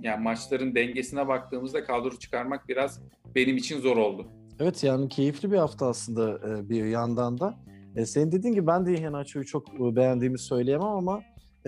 yani 0.00 0.22
maçların 0.22 0.74
dengesine 0.74 1.28
baktığımızda 1.28 1.84
kadro 1.84 2.10
çıkarmak 2.10 2.68
biraz 2.68 3.02
benim 3.34 3.56
için 3.56 3.80
zor 3.80 3.96
oldu. 3.96 4.26
Evet 4.60 4.84
yani 4.84 5.08
keyifli 5.08 5.52
bir 5.52 5.56
hafta 5.56 5.86
aslında 5.86 6.40
bir 6.68 6.84
yandan 6.84 7.38
da. 7.38 7.58
E, 7.96 8.06
senin 8.06 8.32
dediğin 8.32 8.54
gibi 8.54 8.66
ben 8.66 8.86
de 8.86 8.94
Iheanacho'yu 8.94 9.46
çok 9.46 9.78
beğendiğimi 9.96 10.38
söyleyemem 10.38 10.86
ama 10.86 11.22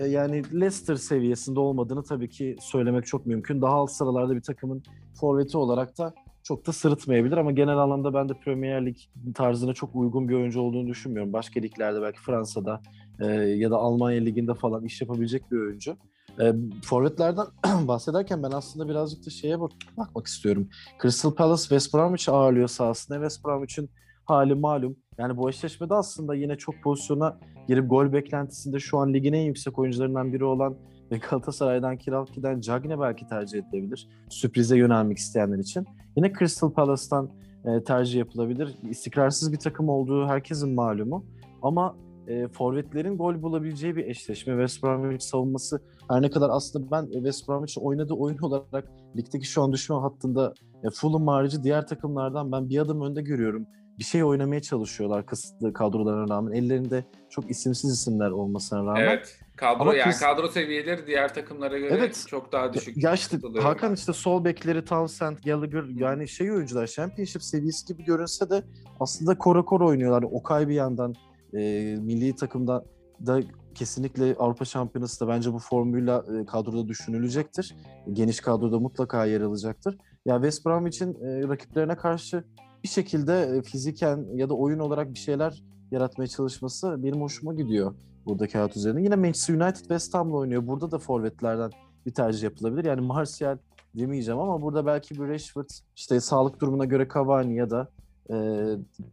yani 0.07 0.43
Leicester 0.53 0.95
seviyesinde 0.95 1.59
olmadığını 1.59 2.03
tabii 2.03 2.29
ki 2.29 2.55
söylemek 2.61 3.05
çok 3.05 3.25
mümkün. 3.25 3.61
Daha 3.61 3.73
alt 3.73 3.91
sıralarda 3.91 4.35
bir 4.35 4.41
takımın 4.41 4.83
forveti 5.19 5.57
olarak 5.57 5.97
da 5.97 6.13
çok 6.43 6.67
da 6.67 6.71
sırıtmayabilir 6.71 7.37
ama 7.37 7.51
genel 7.51 7.77
anlamda 7.77 8.13
ben 8.13 8.29
de 8.29 8.33
Premier 8.33 8.85
Lig 8.85 8.97
tarzına 9.35 9.73
çok 9.73 9.95
uygun 9.95 10.29
bir 10.29 10.35
oyuncu 10.35 10.61
olduğunu 10.61 10.87
düşünmüyorum. 10.87 11.33
Başka 11.33 11.59
liglerde 11.59 12.01
belki 12.01 12.19
Fransa'da 12.19 12.81
e, 13.19 13.25
ya 13.35 13.71
da 13.71 13.77
Almanya 13.77 14.21
Ligi'nde 14.21 14.53
falan 14.53 14.85
iş 14.85 15.01
yapabilecek 15.01 15.51
bir 15.51 15.57
oyuncu. 15.57 15.97
E, 16.39 16.53
forvetlerden 16.83 17.45
bahsederken 17.87 18.43
ben 18.43 18.51
aslında 18.51 18.89
birazcık 18.89 19.25
da 19.25 19.29
şeye 19.29 19.59
bak 19.59 19.71
bakmak 19.97 20.27
istiyorum. 20.27 20.69
Crystal 21.01 21.35
Palace 21.35 21.61
West 21.61 21.93
Bromwich 21.93 22.29
ağırlıyor 22.29 22.67
sahasında. 22.67 23.17
West 23.17 23.45
Bromwich'in 23.45 23.89
hali 24.25 24.55
malum. 24.55 24.95
Yani 25.17 25.37
bu 25.37 25.49
eşleşmede 25.49 25.93
aslında 25.93 26.35
yine 26.35 26.57
çok 26.57 26.75
pozisyona 26.83 27.39
girip 27.67 27.89
gol 27.89 28.13
beklentisinde 28.13 28.79
şu 28.79 28.97
an 28.97 29.13
ligin 29.13 29.33
en 29.33 29.45
yüksek 29.45 29.79
oyuncularından 29.79 30.33
biri 30.33 30.43
olan 30.43 30.75
ve 31.13 31.17
Galatasaray'dan 31.29 31.97
kiralık 31.97 32.33
giden 32.33 32.61
Cagne 32.61 32.99
belki 32.99 33.27
tercih 33.27 33.59
edilebilir. 33.59 34.09
Sürprize 34.29 34.77
yönelmek 34.77 35.17
isteyenler 35.17 35.57
için. 35.57 35.85
Yine 36.15 36.33
Crystal 36.39 36.71
Palace'tan 36.71 37.29
e, 37.65 37.83
tercih 37.83 38.19
yapılabilir. 38.19 38.75
İstikrarsız 38.89 39.51
bir 39.51 39.59
takım 39.59 39.89
olduğu 39.89 40.27
herkesin 40.27 40.75
malumu. 40.75 41.25
Ama 41.61 41.95
e, 42.27 42.47
forvetlerin 42.47 43.17
gol 43.17 43.41
bulabileceği 43.41 43.95
bir 43.95 44.05
eşleşme. 44.05 44.53
West 44.53 44.83
Bromwich 44.83 45.23
savunması 45.23 45.81
her 46.09 46.21
ne 46.21 46.29
kadar 46.29 46.49
aslında 46.49 46.91
ben 46.91 47.11
West 47.11 47.49
Bromwich'in 47.49 47.81
oynadığı 47.81 48.13
oyun 48.13 48.37
olarak 48.37 48.89
ligdeki 49.17 49.47
şu 49.47 49.63
an 49.63 49.71
düşme 49.71 49.95
hattında 49.95 50.53
e, 50.83 50.89
Fulham 50.89 51.27
harici 51.27 51.63
diğer 51.63 51.87
takımlardan 51.87 52.51
ben 52.51 52.69
bir 52.69 52.79
adım 52.79 53.01
önde 53.01 53.21
görüyorum. 53.21 53.67
Bir 53.99 54.03
şey 54.03 54.23
oynamaya 54.23 54.61
çalışıyorlar 54.61 55.25
kısıtlı 55.25 55.73
kadrolarına 55.73 56.35
rağmen. 56.35 56.51
Ellerinde 56.51 57.03
çok 57.29 57.49
isimsiz 57.49 57.91
isimler 57.91 58.29
olmasına 58.29 58.79
rağmen. 58.79 59.01
Evet. 59.01 59.39
Kadro 59.55 59.81
Ama 59.81 59.95
yani 59.95 60.11
kız... 60.11 60.19
kadro 60.19 60.47
seviyeleri 60.47 61.07
diğer 61.07 61.33
takımlara 61.33 61.77
göre 61.77 61.93
evet. 61.97 62.25
çok 62.27 62.51
daha 62.51 62.73
düşük. 62.73 63.03
Ya 63.03 63.13
işte 63.13 63.37
Hakan 63.61 63.93
işte 63.93 64.13
sol 64.13 64.45
bekleri 64.45 64.85
Townsend, 64.85 65.37
Gallagher 65.45 65.83
yani 65.83 66.27
şey 66.27 66.51
oyuncular 66.51 66.87
Championship 66.87 67.43
seviyesi 67.43 67.87
gibi 67.87 68.03
görünse 68.03 68.49
de 68.49 68.63
aslında 68.99 69.37
kora 69.37 69.65
kora 69.65 69.85
oynuyorlar. 69.85 70.23
Okay 70.23 70.67
bir 70.67 70.73
yandan 70.73 71.15
e, 71.53 71.59
milli 72.01 72.35
takımda 72.35 72.85
da 73.25 73.41
kesinlikle 73.75 74.35
Avrupa 74.39 74.65
Şampiyonası 74.65 75.25
da 75.25 75.27
bence 75.27 75.53
bu 75.53 75.59
formuyla 75.59 76.25
e, 76.41 76.45
kadroda 76.45 76.87
düşünülecektir. 76.87 77.75
Geniş 78.13 78.39
kadroda 78.39 78.79
mutlaka 78.79 79.25
yer 79.25 79.41
alacaktır. 79.41 79.97
Ya 80.25 80.35
West 80.35 80.65
Bromwich'in 80.65 81.13
e, 81.13 81.47
rakiplerine 81.47 81.95
karşı 81.95 82.43
bir 82.83 82.89
şekilde 82.89 83.41
e, 83.41 83.61
fiziken 83.61 84.25
ya 84.33 84.49
da 84.49 84.53
oyun 84.53 84.79
olarak 84.79 85.13
bir 85.13 85.19
şeyler 85.19 85.63
yaratmaya 85.91 86.27
çalışması 86.27 87.03
benim 87.03 87.21
hoşuma 87.21 87.53
gidiyor 87.53 87.95
burada 88.25 88.47
kağıt 88.47 88.77
üzerinde. 88.77 89.01
Yine 89.01 89.15
Manchester 89.15 89.53
United 89.53 89.79
West 89.79 90.13
Ham'la 90.13 90.37
oynuyor. 90.37 90.67
Burada 90.67 90.91
da 90.91 90.99
forvetlerden 90.99 91.71
bir 92.05 92.13
tercih 92.13 92.43
yapılabilir. 92.43 92.85
Yani 92.85 93.01
Martial 93.01 93.57
demeyeceğim 93.95 94.39
ama 94.39 94.61
burada 94.61 94.85
belki 94.85 95.15
bir 95.15 95.27
Rashford 95.27 95.69
işte 95.95 96.19
sağlık 96.19 96.61
durumuna 96.61 96.85
göre 96.85 97.07
Cavani 97.13 97.55
ya 97.55 97.69
da 97.69 97.87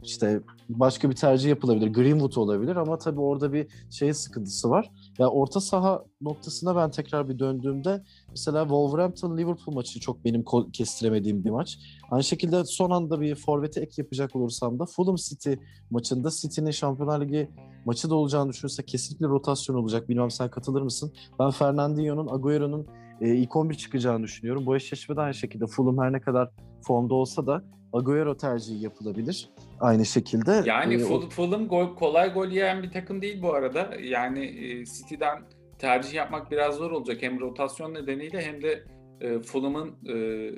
işte 0.02 0.40
başka 0.68 1.10
bir 1.10 1.16
tercih 1.16 1.48
yapılabilir. 1.48 1.92
Greenwood 1.92 2.36
olabilir 2.36 2.76
ama 2.76 2.98
tabii 2.98 3.20
orada 3.20 3.52
bir 3.52 3.66
şey 3.90 4.14
sıkıntısı 4.14 4.70
var. 4.70 4.90
Ya 5.18 5.28
orta 5.28 5.60
saha 5.60 6.04
noktasına 6.20 6.76
ben 6.76 6.90
tekrar 6.90 7.28
bir 7.28 7.38
döndüğümde 7.38 8.02
mesela 8.30 8.62
Wolverhampton 8.62 9.36
Liverpool 9.36 9.74
maçı 9.74 10.00
çok 10.00 10.24
benim 10.24 10.44
kestiremediğim 10.72 11.44
bir 11.44 11.50
maç. 11.50 11.78
Aynı 12.10 12.24
şekilde 12.24 12.64
son 12.64 12.90
anda 12.90 13.20
bir 13.20 13.34
forvete 13.34 13.80
ek 13.80 14.02
yapacak 14.02 14.36
olursam 14.36 14.78
da 14.78 14.86
Fulham 14.86 15.16
City 15.16 15.52
maçında 15.90 16.30
City'nin 16.30 16.70
Şampiyonlar 16.70 17.20
Ligi 17.20 17.50
maçı 17.84 18.10
da 18.10 18.14
olacağını 18.14 18.50
düşünürse 18.50 18.82
kesinlikle 18.82 19.26
rotasyon 19.26 19.76
olacak. 19.76 20.08
Bilmem 20.08 20.30
sen 20.30 20.50
katılır 20.50 20.82
mısın? 20.82 21.12
Ben 21.38 21.50
Fernandinho'nun, 21.50 22.26
Agüero'nun 22.26 22.86
e, 23.20 23.28
ilk 23.28 23.56
11 23.56 23.74
çıkacağını 23.74 24.22
düşünüyorum. 24.22 24.66
Bu 24.66 24.76
eşleşmede 24.76 25.20
aynı 25.20 25.34
şekilde 25.34 25.66
Fulham 25.66 25.98
her 25.98 26.12
ne 26.12 26.20
kadar 26.20 26.50
formda 26.82 27.14
olsa 27.14 27.46
da 27.46 27.64
Agüero 27.92 28.36
tercihi 28.36 28.84
yapılabilir 28.84 29.50
aynı 29.80 30.06
şekilde. 30.06 30.62
Yani 30.66 30.94
ee, 30.94 30.98
Fulham, 30.98 31.28
Fulham 31.28 31.68
gol, 31.68 31.96
kolay 31.96 32.32
gol 32.32 32.48
yiyen 32.48 32.82
bir 32.82 32.90
takım 32.90 33.22
değil 33.22 33.42
bu 33.42 33.54
arada. 33.54 33.90
Yani 34.02 34.44
e, 34.44 34.84
City'den 34.84 35.42
tercih 35.78 36.14
yapmak 36.14 36.50
biraz 36.50 36.74
zor 36.74 36.90
olacak 36.90 37.16
hem 37.20 37.40
rotasyon 37.40 37.94
nedeniyle 37.94 38.42
hem 38.42 38.62
de 38.62 38.84
e, 39.20 39.38
Fulham'ın 39.42 39.88
e, 40.08 40.50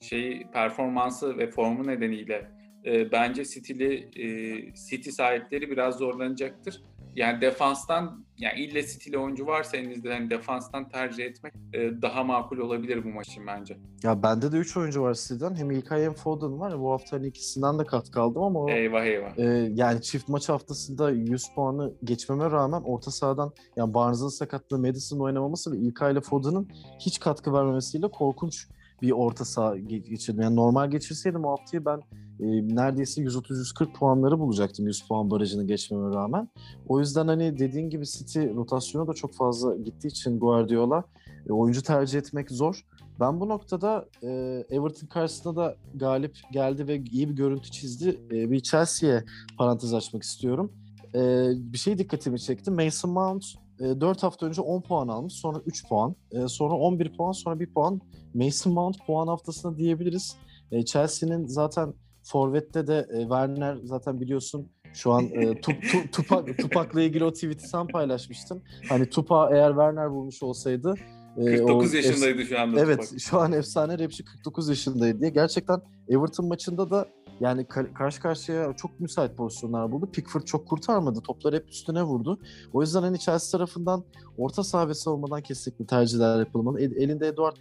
şeyi 0.00 0.50
performansı 0.52 1.38
ve 1.38 1.50
formu 1.50 1.86
nedeniyle 1.86 2.50
e, 2.84 3.12
bence 3.12 3.44
City'li 3.44 3.94
e, 4.16 4.26
City 4.74 5.10
sahipleri 5.10 5.70
biraz 5.70 5.98
zorlanacaktır 5.98 6.82
yani 7.18 7.40
defanstan 7.40 8.24
yani 8.38 8.60
ille 8.60 8.82
stili 8.82 9.18
oyuncu 9.18 9.46
varsa 9.46 9.76
elinizde 9.76 10.08
yani 10.08 10.30
defanstan 10.30 10.88
tercih 10.88 11.24
etmek 11.24 11.54
e, 11.72 12.02
daha 12.02 12.24
makul 12.24 12.58
olabilir 12.58 13.04
bu 13.04 13.08
maçın 13.08 13.46
bence. 13.46 13.78
Ya 14.02 14.22
bende 14.22 14.52
de 14.52 14.56
3 14.56 14.76
oyuncu 14.76 15.02
var 15.02 15.14
City'den. 15.14 15.54
Hem 15.54 15.70
İlkay 15.70 16.04
hem 16.04 16.14
Foden 16.14 16.60
var. 16.60 16.80
Bu 16.80 16.92
hafta 16.92 17.16
hani 17.16 17.26
ikisinden 17.26 17.78
de 17.78 17.84
katkı 17.84 18.20
aldım 18.20 18.42
ama 18.42 18.60
o, 18.60 18.70
eyvah 18.70 19.04
eyvah. 19.04 19.38
E, 19.38 19.44
yani 19.74 20.02
çift 20.02 20.28
maç 20.28 20.48
haftasında 20.48 21.10
100 21.10 21.42
puanı 21.54 21.92
geçmeme 22.04 22.50
rağmen 22.50 22.82
orta 22.82 23.10
sahadan 23.10 23.52
yani 23.76 23.94
Barnes'ın 23.94 24.28
sakatlığı, 24.28 24.78
Madison 24.78 25.20
oynamaması 25.20 25.72
ve 25.72 25.76
İlkay 25.76 26.12
ile 26.12 26.20
Foden'ın 26.20 26.68
hiç 26.98 27.20
katkı 27.20 27.52
vermemesiyle 27.52 28.08
korkunç 28.10 28.68
bir 29.02 29.10
orta 29.10 29.44
saha 29.44 29.76
geçirdim. 29.76 30.40
Yani 30.40 30.56
normal 30.56 30.90
geçirseydim 30.90 31.44
o 31.44 31.50
haftayı 31.50 31.84
ben 31.84 32.00
e, 32.40 32.46
neredeyse 32.76 33.22
130-140 33.22 33.92
puanları 33.92 34.38
bulacaktım 34.38 34.86
100 34.86 35.02
puan 35.08 35.30
barajını 35.30 35.66
geçmeme 35.66 36.14
rağmen. 36.14 36.48
O 36.88 37.00
yüzden 37.00 37.28
hani 37.28 37.58
dediğin 37.58 37.90
gibi 37.90 38.06
City 38.06 38.40
rotasyonu 38.40 39.08
da 39.08 39.12
çok 39.14 39.34
fazla 39.34 39.76
gittiği 39.76 40.08
için 40.08 40.40
Guardiola 40.40 41.04
e, 41.48 41.52
oyuncu 41.52 41.82
tercih 41.82 42.18
etmek 42.18 42.50
zor. 42.50 42.84
Ben 43.20 43.40
bu 43.40 43.48
noktada 43.48 44.08
e, 44.22 44.28
Everton 44.70 45.06
karşısında 45.06 45.56
da 45.56 45.76
galip 45.94 46.36
geldi 46.52 46.88
ve 46.88 46.96
iyi 46.96 47.28
bir 47.28 47.34
görüntü 47.34 47.70
çizdi. 47.70 48.20
E, 48.32 48.50
bir 48.50 48.60
Chelsea'ye 48.60 49.24
parantez 49.58 49.94
açmak 49.94 50.22
istiyorum. 50.22 50.72
E, 51.14 51.50
bir 51.54 51.78
şey 51.78 51.98
dikkatimi 51.98 52.40
çekti. 52.40 52.70
Mason 52.70 53.10
Mount 53.10 53.44
e, 53.80 54.00
4 54.00 54.22
hafta 54.22 54.46
önce 54.46 54.60
10 54.60 54.80
puan 54.80 55.08
almış. 55.08 55.32
Sonra 55.32 55.58
3 55.66 55.88
puan. 55.88 56.16
E, 56.32 56.48
sonra 56.48 56.74
11 56.74 57.16
puan. 57.16 57.32
Sonra 57.32 57.60
1 57.60 57.72
puan. 57.74 58.00
Mason 58.34 58.72
Mount 58.72 59.06
puan 59.06 59.26
haftasında 59.26 59.78
diyebiliriz. 59.78 60.36
E, 60.72 60.84
Chelsea'nin 60.84 61.46
zaten 61.46 61.94
Forvet'te 62.22 62.86
de 62.86 63.06
e, 63.12 63.20
Werner 63.20 63.76
zaten 63.82 64.20
biliyorsun 64.20 64.68
şu 64.92 65.12
an 65.12 65.24
e, 65.24 65.60
tu, 65.60 65.72
tu, 65.72 66.10
Tupak, 66.12 66.58
Tupak'la 66.58 67.00
ilgili 67.02 67.24
o 67.24 67.32
tweet'i 67.32 67.68
sen 67.68 67.86
paylaşmıştın. 67.86 68.62
Hani 68.88 69.10
Tupa 69.10 69.50
eğer 69.52 69.68
Werner 69.68 70.10
bulmuş 70.10 70.42
olsaydı 70.42 70.94
49 71.36 71.94
e, 71.94 71.96
yaşındaydı 71.96 72.44
şu 72.44 72.60
anda. 72.60 72.80
Evet 72.80 73.02
Tupak. 73.02 73.20
şu 73.20 73.40
an 73.40 73.52
efsane 73.52 73.98
rapçi 73.98 74.24
49 74.24 74.68
yaşındaydı 74.68 75.20
diye. 75.20 75.30
Gerçekten 75.30 75.80
Everton 76.08 76.46
maçında 76.46 76.90
da 76.90 77.08
yani 77.40 77.66
karşı 77.94 78.20
karşıya 78.20 78.72
çok 78.76 79.00
müsait 79.00 79.36
pozisyonlar 79.36 79.92
buldu. 79.92 80.10
Pickford 80.12 80.42
çok 80.42 80.68
kurtarmadı. 80.68 81.20
Toplar 81.20 81.54
hep 81.54 81.68
üstüne 81.68 82.02
vurdu. 82.02 82.40
O 82.72 82.82
yüzden 82.82 83.02
hani 83.02 83.18
Chelsea 83.18 83.58
tarafından 83.58 84.04
orta 84.38 84.64
saha 84.64 84.88
ve 84.88 84.94
savunmadan 84.94 85.42
kesinlikle 85.42 85.86
tercihler 85.86 86.38
yapılmalı. 86.38 86.80
elinde 86.80 87.26
Eduard 87.26 87.56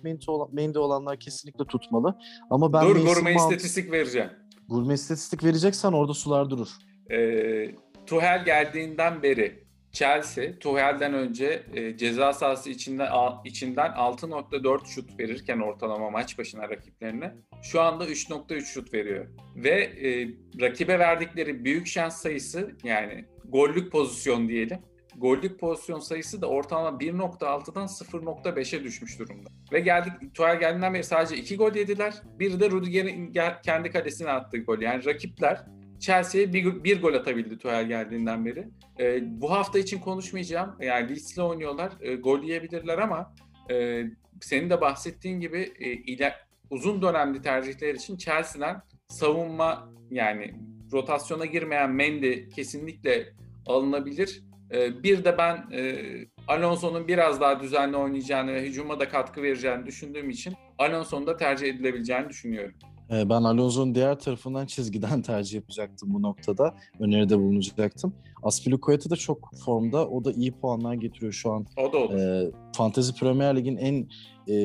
Mendy 0.52 0.80
olanlar 0.80 1.20
kesinlikle 1.20 1.66
tutmalı. 1.66 2.16
Ama 2.50 2.74
ben 2.74 2.86
Dur 2.86 2.96
gurme 2.96 3.34
Mount... 3.34 3.52
istatistik 3.52 3.92
vereceğim. 3.92 4.30
Gurme 4.70 4.94
istatistik 4.94 5.44
vereceksen 5.44 5.92
orada 5.92 6.14
sular 6.14 6.50
durur. 6.50 6.70
Ee, 7.12 7.76
Tuhel 8.06 8.46
geldiğinden 8.46 9.24
beri 9.24 9.68
Chelsea 9.92 10.60
Tuhel'den 10.60 11.14
önce 11.14 11.64
e, 11.74 11.98
ceza 11.98 12.34
sahası 12.34 12.70
içinden 12.70 13.10
içinden 13.46 13.92
6.4 13.92 14.86
şut 14.86 15.20
verirken 15.20 15.60
ortalama 15.60 16.10
maç 16.10 16.40
başına 16.40 16.70
rakiplerine 16.70 17.36
şu 17.62 17.82
anda 17.82 18.06
3.3 18.06 18.62
şut 18.62 18.94
veriyor. 18.94 19.28
Ve 19.56 19.82
e, 19.82 20.30
rakibe 20.62 21.00
verdikleri 21.00 21.66
büyük 21.66 21.88
şans 21.88 22.22
sayısı 22.22 22.72
yani 22.84 23.26
gollük 23.46 23.92
pozisyon 23.92 24.50
diyelim. 24.50 24.80
Gollük 25.18 25.60
pozisyon 25.60 26.00
sayısı 26.00 26.42
da 26.42 26.48
ortalama 26.48 26.98
1.6'dan 26.98 27.86
0.5'e 27.86 28.84
düşmüş 28.84 29.20
durumda. 29.20 29.50
Ve 29.72 29.80
geldik 29.80 30.14
Tuchel 30.34 30.60
geldiğinden 30.60 30.94
beri 30.94 31.04
sadece 31.04 31.38
2 31.38 31.58
gol 31.58 31.76
yediler. 31.76 32.14
Bir 32.40 32.60
de 32.60 32.72
Rudiger'in 32.72 33.34
kendi 33.66 33.92
kalesine 33.92 34.32
attığı 34.32 34.58
gol. 34.58 34.82
Yani 34.82 35.06
rakipler 35.06 35.66
Chelsea'ye 36.00 36.54
bir, 36.54 36.84
bir 36.84 37.02
gol 37.02 37.14
atabildi 37.14 37.58
Tuchel 37.58 37.88
geldiğinden 37.88 38.46
beri. 38.46 38.68
E, 39.00 39.20
bu 39.42 39.52
hafta 39.52 39.80
için 39.80 40.00
konuşmayacağım. 40.00 40.76
Yani 40.82 41.10
Leeds'le 41.10 41.38
oynuyorlar. 41.38 41.92
E, 42.02 42.16
gol 42.16 42.44
yiyebilirler 42.44 42.98
ama 42.98 43.36
e, 43.72 44.04
senin 44.42 44.70
de 44.70 44.82
bahsettiğin 44.82 45.40
gibi 45.40 45.74
e, 45.80 45.92
iler, 45.92 46.47
uzun 46.70 47.02
dönemli 47.02 47.42
tercihler 47.42 47.96
için 47.96 48.18
Chelsea'den 48.18 48.82
savunma 49.08 49.90
yani 50.12 50.54
rotasyona 50.92 51.46
girmeyen 51.46 51.92
Mendy 51.92 52.50
kesinlikle 52.50 53.34
alınabilir. 53.66 54.44
E, 54.72 55.04
bir 55.04 55.26
de 55.26 55.38
ben 55.38 55.72
e, 55.72 56.04
Alonso'nun 56.48 57.08
biraz 57.08 57.42
daha 57.42 57.60
düzenli 57.60 57.98
oynayacağını 57.98 58.54
ve 58.54 58.62
hücuma 58.62 59.00
da 59.00 59.10
katkı 59.10 59.42
vereceğini 59.42 59.86
düşündüğüm 59.86 60.30
için 60.30 60.54
Alonso'nun 60.78 61.28
da 61.28 61.38
tercih 61.38 61.68
edilebileceğini 61.68 62.30
düşünüyorum. 62.30 62.76
Ee, 63.12 63.30
ben 63.30 63.44
Alonso'nun 63.44 63.96
diğer 63.96 64.20
tarafından 64.20 64.66
çizgiden 64.66 65.22
tercih 65.32 65.56
yapacaktım 65.56 66.14
bu 66.14 66.22
noktada. 66.22 66.76
Öneride 67.00 67.40
bulunacaktım. 67.40 68.14
Aspilicueta 68.44 69.10
da 69.10 69.16
çok 69.16 69.50
formda. 69.66 70.08
O 70.08 70.26
da 70.26 70.32
iyi 70.32 70.52
puanlar 70.52 70.94
getiriyor 70.94 71.34
şu 71.34 71.52
an. 71.52 71.66
O 71.78 71.94
da 71.94 71.98
olur. 71.98 72.18
E, 72.18 72.52
Fantasy 72.78 73.20
Premier 73.20 73.56
Lig'in 73.56 73.78
en 73.78 74.08
e, 74.48 74.56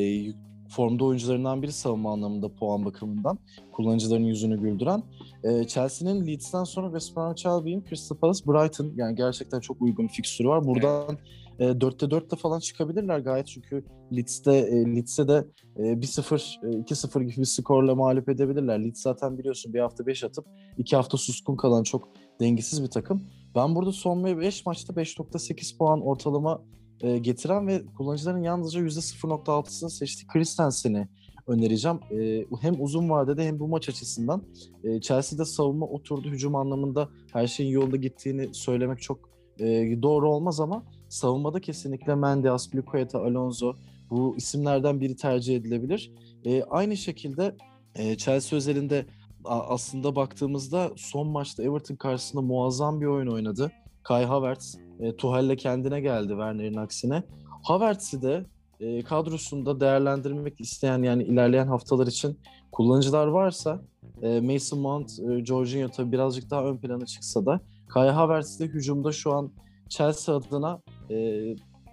formda 0.72 1.04
oyuncularından 1.04 1.62
biri 1.62 1.72
savunma 1.72 2.12
anlamında 2.12 2.54
puan 2.54 2.84
bakımından. 2.84 3.38
Kullanıcıların 3.72 4.24
yüzünü 4.24 4.60
güldüren. 4.60 5.02
E, 5.44 5.66
Chelsea'nin 5.66 6.26
Leeds'ten 6.26 6.64
sonra 6.64 6.86
West 6.86 7.16
Bromwich 7.16 7.46
Albion, 7.46 7.84
Crystal 7.88 8.16
Palace, 8.16 8.46
Brighton 8.46 8.92
yani 8.96 9.14
gerçekten 9.14 9.60
çok 9.60 9.82
uygun 9.82 10.06
fikstürü 10.06 10.48
var. 10.48 10.64
Buradan 10.64 11.18
e, 11.58 11.64
4'te 11.64 12.06
4'te 12.06 12.36
falan 12.36 12.60
çıkabilirler 12.60 13.18
gayet 13.18 13.46
çünkü 13.46 13.84
Leeds'te 14.12 14.56
e, 14.56 14.96
Leeds'e 14.96 15.28
de 15.28 15.46
e, 15.76 15.82
1-0 15.82 16.66
e, 16.66 16.82
2-0 16.82 17.22
gibi 17.22 17.36
bir 17.36 17.44
skorla 17.44 17.94
mağlup 17.94 18.28
edebilirler. 18.28 18.84
Leeds 18.84 19.02
zaten 19.02 19.38
biliyorsun 19.38 19.74
bir 19.74 19.80
hafta 19.80 20.06
5 20.06 20.24
atıp 20.24 20.46
2 20.78 20.96
hafta 20.96 21.16
suskun 21.16 21.56
kalan 21.56 21.82
çok 21.82 22.08
dengesiz 22.40 22.82
bir 22.82 22.90
takım. 22.90 23.28
Ben 23.54 23.74
burada 23.74 23.92
son 23.92 24.24
5 24.24 24.66
maçta 24.66 24.92
5.8 24.92 25.78
puan 25.78 26.00
ortalama 26.00 26.62
e, 27.02 27.18
getiren 27.18 27.66
ve 27.66 27.82
kullanıcıların 27.96 28.42
yalnızca 28.42 28.80
%0.6'sını 28.80 29.90
seçtiği 29.90 30.26
Christensen'i 30.26 31.08
önereceğim. 31.46 32.00
E, 32.10 32.44
hem 32.60 32.82
uzun 32.82 33.10
vadede 33.10 33.46
hem 33.46 33.60
bu 33.60 33.68
maç 33.68 33.88
açısından 33.88 34.42
e, 34.84 35.00
Chelsea'de 35.00 35.44
savunma 35.44 35.86
oturdu. 35.86 36.28
Hücum 36.28 36.54
anlamında 36.54 37.08
her 37.32 37.46
şeyin 37.46 37.70
yolunda 37.70 37.96
gittiğini 37.96 38.54
söylemek 38.54 39.02
çok 39.02 39.30
e, 39.58 40.02
doğru 40.02 40.30
olmaz 40.30 40.60
ama 40.60 40.84
savunmada 41.08 41.60
kesinlikle 41.60 42.14
Mendy, 42.14 42.48
Aspilicueta, 42.48 43.18
Alonso 43.18 43.74
bu 44.10 44.36
isimlerden 44.36 45.00
biri 45.00 45.16
tercih 45.16 45.56
edilebilir. 45.56 46.12
E, 46.44 46.62
aynı 46.62 46.96
şekilde 46.96 47.56
e, 47.94 48.16
Chelsea 48.16 48.56
özelinde 48.56 49.06
aslında 49.44 50.16
baktığımızda 50.16 50.92
son 50.96 51.28
maçta 51.28 51.62
Everton 51.62 51.96
karşısında 51.96 52.42
muazzam 52.42 53.00
bir 53.00 53.06
oyun 53.06 53.26
oynadı. 53.26 53.72
Kai 54.02 54.24
Havertz 54.24 54.78
e, 55.00 55.16
Tuhel'le 55.16 55.56
kendine 55.56 56.00
geldi 56.00 56.28
Werner'in 56.28 56.76
aksine. 56.76 57.22
Havertz'i 57.62 58.22
de 58.22 58.44
e, 58.80 59.02
kadrosunda 59.02 59.80
değerlendirmek 59.80 60.60
isteyen 60.60 61.02
yani 61.02 61.22
ilerleyen 61.22 61.66
haftalar 61.66 62.06
için 62.06 62.38
kullanıcılar 62.72 63.26
varsa 63.26 63.82
e, 64.22 64.40
Mason 64.40 64.78
Mount, 64.78 65.10
e, 65.10 65.44
Jorginho 65.44 65.88
tabii 65.88 66.12
birazcık 66.12 66.50
daha 66.50 66.64
ön 66.64 66.76
plana 66.76 67.06
çıksa 67.06 67.46
da 67.46 67.60
Kai 67.88 68.10
Havertz 68.10 68.60
de 68.60 68.64
hücumda 68.64 69.12
şu 69.12 69.32
an 69.32 69.52
Chelsea 69.88 70.36
adına 70.36 70.80
e, 71.10 71.16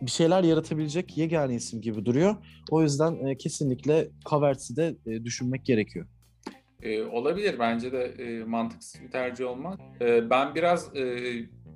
bir 0.01 0.11
şeyler 0.11 0.43
yaratabilecek 0.43 1.17
yegane 1.17 1.55
isim 1.55 1.81
gibi 1.81 2.05
duruyor. 2.05 2.35
O 2.71 2.81
yüzden 2.81 3.25
e, 3.25 3.37
kesinlikle 3.37 4.09
Havertz'i 4.25 4.75
de 4.75 4.95
e, 5.05 5.23
düşünmek 5.23 5.65
gerekiyor. 5.65 6.05
E, 6.81 7.03
olabilir. 7.03 7.59
Bence 7.59 7.91
de 7.91 8.03
e, 8.03 8.43
mantıksız 8.43 9.01
bir 9.01 9.11
tercih 9.11 9.45
olmaz. 9.45 9.79
E, 10.01 10.29
ben 10.29 10.55
biraz 10.55 10.95
e, 10.95 11.01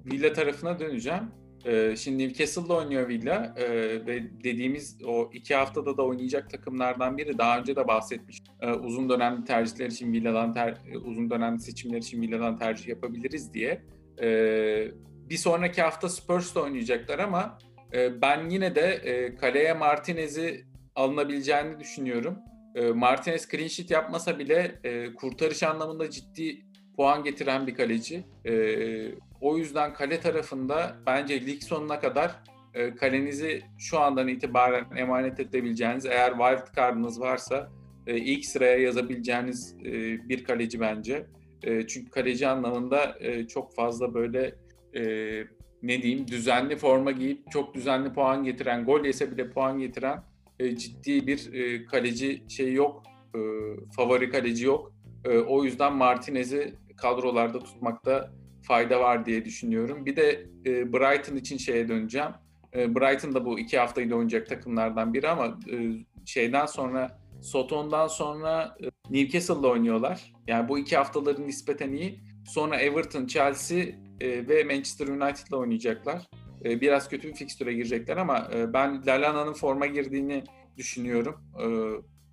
Villa 0.06 0.34
tarafına 0.34 0.80
döneceğim. 0.80 1.24
E, 1.66 1.96
şimdi 1.96 2.24
Newcastle'da 2.24 2.74
oynuyor 2.74 3.08
Villa 3.10 3.54
e, 3.58 3.66
ve 4.06 4.44
dediğimiz 4.44 4.98
o 5.06 5.30
iki 5.34 5.56
haftada 5.56 5.98
da 5.98 6.04
oynayacak 6.04 6.50
takımlardan 6.50 7.18
biri. 7.18 7.38
Daha 7.38 7.60
önce 7.60 7.76
de 7.76 7.88
bahsetmiş. 7.88 8.44
E, 8.62 8.72
uzun 8.72 9.10
dönemli 9.10 9.46
tercihler 9.46 9.88
için 9.88 10.14
Villa'dan 10.14 10.54
ter, 10.54 10.78
uzun 11.06 11.30
dönemli 11.30 11.60
seçimler 11.60 11.98
için 11.98 12.22
Villa'dan 12.22 12.58
tercih 12.58 12.88
yapabiliriz 12.88 13.54
diye. 13.54 13.84
Bir 15.30 15.38
sonraki 15.38 15.82
hafta 15.82 16.10
Spurs'la 16.10 16.62
oynayacaklar 16.62 17.20
ama 17.20 17.58
e, 17.94 18.22
ben 18.22 18.50
yine 18.50 18.76
de 18.76 18.82
e, 18.82 19.36
kaleye 19.36 19.74
Martinez'i 19.74 20.66
alınabileceğini 20.96 21.80
düşünüyorum. 21.80 22.38
Martinez 22.94 23.48
clean 23.52 23.68
sheet 23.68 23.92
yapmasa 23.92 24.40
bile 24.40 24.80
e, 24.84 25.14
kurtarış 25.14 25.64
anlamında 25.64 26.10
ciddi 26.10 26.62
puan 26.96 27.24
getiren 27.24 27.68
bir 27.68 27.76
kaleci. 27.76 28.24
E, 28.46 28.54
o 29.44 29.58
yüzden 29.58 29.94
kale 29.94 30.20
tarafında 30.20 30.96
bence 31.06 31.46
lig 31.46 31.62
sonuna 31.62 32.00
kadar 32.00 32.36
e, 32.74 32.96
kalenizi 32.96 33.62
şu 33.78 34.00
andan 34.00 34.28
itibaren 34.28 34.86
emanet 34.98 35.40
edebileceğiniz 35.40 36.06
eğer 36.06 36.30
wild 36.30 36.76
card'ınız 36.76 37.22
varsa 37.22 37.72
e, 38.08 38.18
ilk 38.18 38.46
sıraya 38.46 38.78
yazabileceğiniz 38.78 39.76
e, 39.86 39.92
bir 40.30 40.44
kaleci 40.44 40.80
bence. 40.80 41.26
E, 41.64 41.88
çünkü 41.88 42.12
kaleci 42.12 42.48
anlamında 42.48 43.16
e, 43.20 43.48
çok 43.48 43.76
fazla 43.76 44.14
böyle 44.14 44.56
e, 44.96 45.04
ne 45.84 46.02
diyeyim 46.02 46.28
düzenli 46.28 46.76
forma 46.76 47.12
giyip 47.12 47.52
çok 47.52 47.74
düzenli 47.74 48.14
puan 48.14 48.44
getiren, 48.44 48.86
gol 48.86 49.06
yese 49.06 49.32
bile 49.32 49.50
puan 49.50 49.80
getiren 49.80 50.24
e, 50.60 50.76
ciddi 50.76 51.28
bir 51.28 51.54
e, 51.54 51.86
kaleci 51.86 52.44
şey 52.50 52.74
yok, 52.74 53.04
e, 53.36 53.40
favori 53.96 54.30
kaleci 54.30 54.66
yok. 54.66 54.94
E, 55.26 55.38
o 55.38 55.64
yüzden 55.64 55.94
Martinez'i 55.94 56.74
kadrolarda 56.98 57.60
tutmakta 57.60 58.43
fayda 58.64 59.00
var 59.00 59.26
diye 59.26 59.46
düşünüyorum. 59.46 60.06
Bir 60.06 60.16
de 60.16 60.46
e, 60.66 60.94
Brighton 60.94 61.36
için 61.36 61.58
şeye 61.58 61.88
döneceğim. 61.88 62.32
E, 62.76 62.96
Brighton 62.96 63.34
da 63.34 63.46
bu 63.46 63.60
iki 63.60 63.80
haftayı 63.80 64.10
da 64.10 64.16
oynayacak 64.16 64.48
takımlardan 64.48 65.14
biri 65.14 65.30
ama 65.30 65.60
e, 65.72 65.78
şeyden 66.26 66.66
sonra 66.66 67.20
Soton'dan 67.42 68.08
sonra 68.08 68.76
e, 68.84 69.14
Newcastle'la 69.14 69.68
oynuyorlar. 69.68 70.34
Yani 70.48 70.70
bu 70.70 70.80
iki 70.80 70.98
haftaların 70.98 71.48
nispeten 71.48 71.92
iyi. 71.92 72.20
Sonra 72.46 72.78
Everton, 72.78 73.26
Chelsea 73.26 73.80
e, 74.22 74.48
ve 74.48 74.64
Manchester 74.64 75.08
United'la 75.08 75.58
oynayacaklar. 75.58 76.22
E, 76.66 76.82
biraz 76.82 77.10
kötü 77.10 77.28
bir 77.28 77.34
fikstüre 77.34 77.74
girecekler 77.74 78.18
ama 78.18 78.48
e, 78.56 78.74
ben 78.74 79.06
Lalana'nın 79.06 79.54
forma 79.54 79.86
girdiğini 79.86 80.44
düşünüyorum. 80.78 81.36
E, 81.60 81.66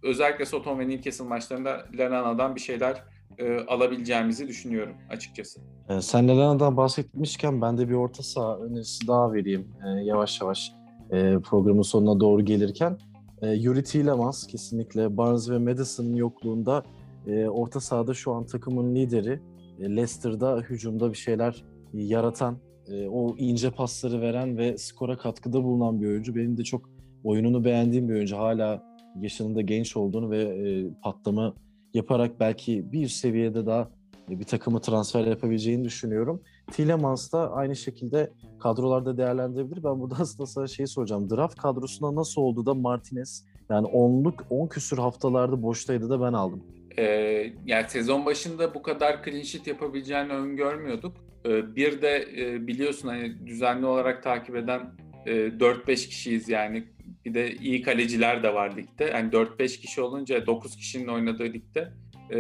özellikle 0.08 0.44
Soton 0.44 0.78
ve 0.78 0.88
Newcastle 0.88 1.24
maçlarında 1.24 1.86
Lalana'dan 1.94 2.54
bir 2.54 2.60
şeyler 2.60 3.04
e, 3.40 3.66
alabileceğimizi 3.66 4.48
düşünüyorum 4.48 4.94
açıkçası. 5.10 5.60
E, 5.88 6.00
sen 6.00 6.28
Lalana'dan 6.28 6.76
bahsetmişken 6.76 7.62
ben 7.62 7.78
de 7.78 7.88
bir 7.88 7.94
orta 7.94 8.22
saha 8.22 8.58
önerisi 8.58 9.08
daha 9.08 9.32
vereyim 9.32 9.68
e, 9.86 9.88
yavaş 10.04 10.40
yavaş 10.40 10.72
e, 11.10 11.38
programın 11.38 11.82
sonuna 11.82 12.20
doğru 12.20 12.44
gelirken. 12.44 12.98
E, 13.42 13.50
Yuri 13.50 13.84
Tielemans 13.84 14.46
kesinlikle 14.46 15.16
Barnes 15.16 15.50
ve 15.50 15.58
Madison'ın 15.58 16.14
yokluğunda 16.14 16.82
e, 17.26 17.48
orta 17.48 17.80
sahada 17.80 18.14
şu 18.14 18.32
an 18.32 18.46
takımın 18.46 18.94
lideri. 18.94 19.40
E, 19.80 19.96
Leicester'da 19.96 20.56
hücumda 20.58 21.10
bir 21.10 21.18
şeyler 21.18 21.64
yaratan, 21.92 22.58
e, 22.88 23.08
o 23.08 23.36
ince 23.36 23.70
pasları 23.70 24.20
veren 24.20 24.58
ve 24.58 24.78
skora 24.78 25.18
katkıda 25.18 25.64
bulunan 25.64 26.00
bir 26.00 26.06
oyuncu. 26.06 26.36
Benim 26.36 26.56
de 26.56 26.64
çok 26.64 26.90
oyununu 27.24 27.64
beğendiğim 27.64 28.08
bir 28.08 28.14
oyuncu. 28.14 28.36
Hala 28.36 28.82
yaşının 29.20 29.66
genç 29.66 29.96
olduğunu 29.96 30.30
ve 30.30 30.42
e, 30.42 30.90
patlama 31.02 31.54
yaparak 31.94 32.40
belki 32.40 32.92
bir 32.92 33.08
seviyede 33.08 33.66
daha 33.66 33.88
bir 34.28 34.44
takımı 34.44 34.80
transfer 34.80 35.24
yapabileceğini 35.24 35.84
düşünüyorum. 35.84 36.42
Tielemans 36.72 37.32
da 37.32 37.52
aynı 37.52 37.76
şekilde 37.76 38.32
kadrolarda 38.60 39.16
değerlendirebilir. 39.16 39.84
Ben 39.84 40.00
burada 40.00 40.14
aslında 40.20 40.46
sana 40.46 40.66
şeyi 40.66 40.86
soracağım. 40.86 41.30
Draft 41.30 41.58
kadrosunda 41.58 42.20
nasıl 42.20 42.42
oldu 42.42 42.66
da 42.66 42.74
Martinez 42.74 43.44
yani 43.70 43.86
onluk 43.86 44.46
10 44.50 44.68
küsür 44.68 44.98
haftalarda 44.98 45.62
boştaydı 45.62 46.10
da 46.10 46.20
ben 46.20 46.32
aldım. 46.32 46.62
Ee, 46.98 47.52
yani 47.66 47.84
sezon 47.88 48.26
başında 48.26 48.74
bu 48.74 48.82
kadar 48.82 49.24
clean 49.24 49.42
sheet 49.42 49.66
yapabileceğini 49.66 50.32
öngörmüyorduk. 50.32 51.16
Ee, 51.46 51.76
bir 51.76 52.02
de 52.02 52.28
e, 52.38 52.66
biliyorsun 52.66 53.08
hani 53.08 53.46
düzenli 53.46 53.86
olarak 53.86 54.22
takip 54.22 54.56
eden 54.56 54.80
e, 55.26 55.32
4-5 55.32 56.08
kişiyiz 56.08 56.48
yani. 56.48 56.84
Bir 57.24 57.34
de 57.34 57.54
iyi 57.54 57.82
kaleciler 57.82 58.42
de 58.42 58.54
var 58.54 58.76
ligde. 58.76 59.04
Yani 59.04 59.30
4-5 59.30 59.80
kişi 59.80 60.00
olunca 60.00 60.46
9 60.46 60.76
kişinin 60.76 61.08
oynadığı 61.08 61.52
ligde 61.52 61.92
e, 62.30 62.38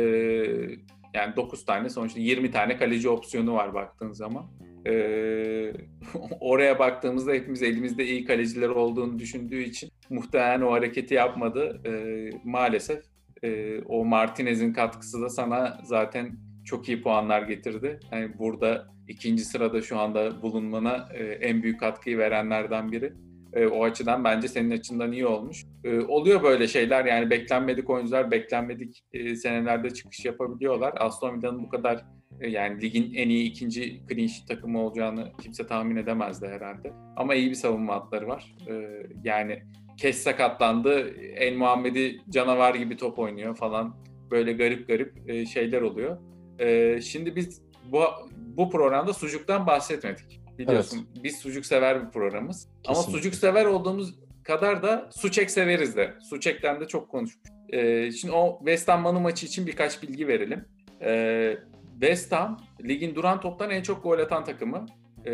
yani 1.14 1.36
9 1.36 1.64
tane 1.64 1.88
sonuçta 1.88 2.20
20 2.20 2.50
tane 2.50 2.76
kaleci 2.76 3.08
opsiyonu 3.08 3.54
var 3.54 3.74
baktığın 3.74 4.12
zaman. 4.12 4.46
Ee, 4.86 5.72
oraya 6.40 6.78
baktığımızda 6.78 7.32
hepimiz 7.32 7.62
elimizde 7.62 8.06
iyi 8.06 8.24
kaleciler 8.24 8.68
olduğunu 8.68 9.18
düşündüğü 9.18 9.62
için 9.62 9.90
muhtemelen 10.10 10.60
o 10.60 10.72
hareketi 10.72 11.14
yapmadı. 11.14 11.80
Ee, 11.86 12.30
maalesef 12.44 13.02
e, 13.42 13.80
o 13.82 14.04
Martinez'in 14.04 14.72
katkısı 14.72 15.22
da 15.22 15.28
sana 15.28 15.80
zaten 15.84 16.36
çok 16.64 16.88
iyi 16.88 17.02
puanlar 17.02 17.42
getirdi. 17.42 18.00
Yani 18.12 18.38
burada 18.38 18.88
ikinci 19.08 19.44
sırada 19.44 19.82
şu 19.82 19.98
anda 19.98 20.42
bulunmana 20.42 21.08
e, 21.14 21.24
en 21.24 21.62
büyük 21.62 21.80
katkıyı 21.80 22.18
verenlerden 22.18 22.92
biri. 22.92 23.12
E, 23.52 23.66
o 23.66 23.84
açıdan 23.84 24.24
bence 24.24 24.48
senin 24.48 24.70
açından 24.70 25.12
iyi 25.12 25.26
olmuş. 25.26 25.64
E, 25.84 26.00
oluyor 26.00 26.42
böyle 26.42 26.68
şeyler 26.68 27.04
yani 27.04 27.30
beklenmedik 27.30 27.90
oyuncular 27.90 28.30
beklenmedik 28.30 29.02
e, 29.12 29.36
senelerde 29.36 29.90
çıkış 29.90 30.24
yapabiliyorlar. 30.24 30.94
Aston 30.96 31.38
Villa'nın 31.38 31.62
bu 31.62 31.68
kadar 31.68 32.04
E, 32.40 32.48
yani 32.48 32.80
ligin 32.80 33.14
en 33.14 33.28
iyi 33.28 33.50
ikinci 33.50 34.02
clean 34.08 34.28
takımı 34.48 34.82
olacağını 34.82 35.32
kimse 35.42 35.66
tahmin 35.66 35.96
edemezdi 35.96 36.46
herhalde. 36.48 36.92
Ama 37.16 37.34
iyi 37.34 37.50
bir 37.50 37.54
savunma 37.54 37.94
hatları 37.94 38.28
var. 38.28 38.54
E, 38.68 38.72
yani 39.24 39.62
Kes 39.96 40.22
sakatlandı, 40.22 41.14
El 41.18 41.56
Muhammed'i 41.56 42.20
canavar 42.30 42.74
gibi 42.74 42.96
top 42.96 43.18
oynuyor 43.18 43.56
falan. 43.56 43.96
Böyle 44.30 44.52
garip 44.52 44.88
garip 44.88 45.30
e, 45.30 45.46
şeyler 45.46 45.82
oluyor. 45.82 46.18
Şimdi 47.02 47.36
biz 47.36 47.62
bu 47.92 48.00
bu 48.36 48.70
programda 48.70 49.12
sucuktan 49.12 49.66
bahsetmedik. 49.66 50.39
Biliyorsun 50.68 51.08
evet. 51.12 51.24
biz 51.24 51.36
sucuk 51.36 51.66
sever 51.66 52.06
bir 52.06 52.10
programımız. 52.10 52.58
Kesinlikle. 52.58 52.90
Ama 52.90 53.02
sucuk 53.02 53.34
sever 53.34 53.64
olduğumuz 53.64 54.14
kadar 54.44 54.82
da 54.82 55.10
suçek 55.12 55.50
severiz 55.50 55.96
de. 55.96 56.14
Suçek'ten 56.30 56.80
de 56.80 56.88
çok 56.88 57.08
konuşmuş. 57.08 57.48
şimdi 58.20 58.32
o 58.32 58.58
West 58.58 58.88
Ham 58.88 59.00
Manu 59.00 59.20
maçı 59.20 59.46
için 59.46 59.66
birkaç 59.66 60.02
bilgi 60.02 60.28
verelim. 60.28 60.64
West 62.00 62.32
Ham 62.32 62.60
ligin 62.84 63.14
duran 63.14 63.40
toptan 63.40 63.70
en 63.70 63.82
çok 63.82 64.02
gol 64.02 64.18
atan 64.18 64.44
takımı. 64.44 64.86
E, 65.26 65.32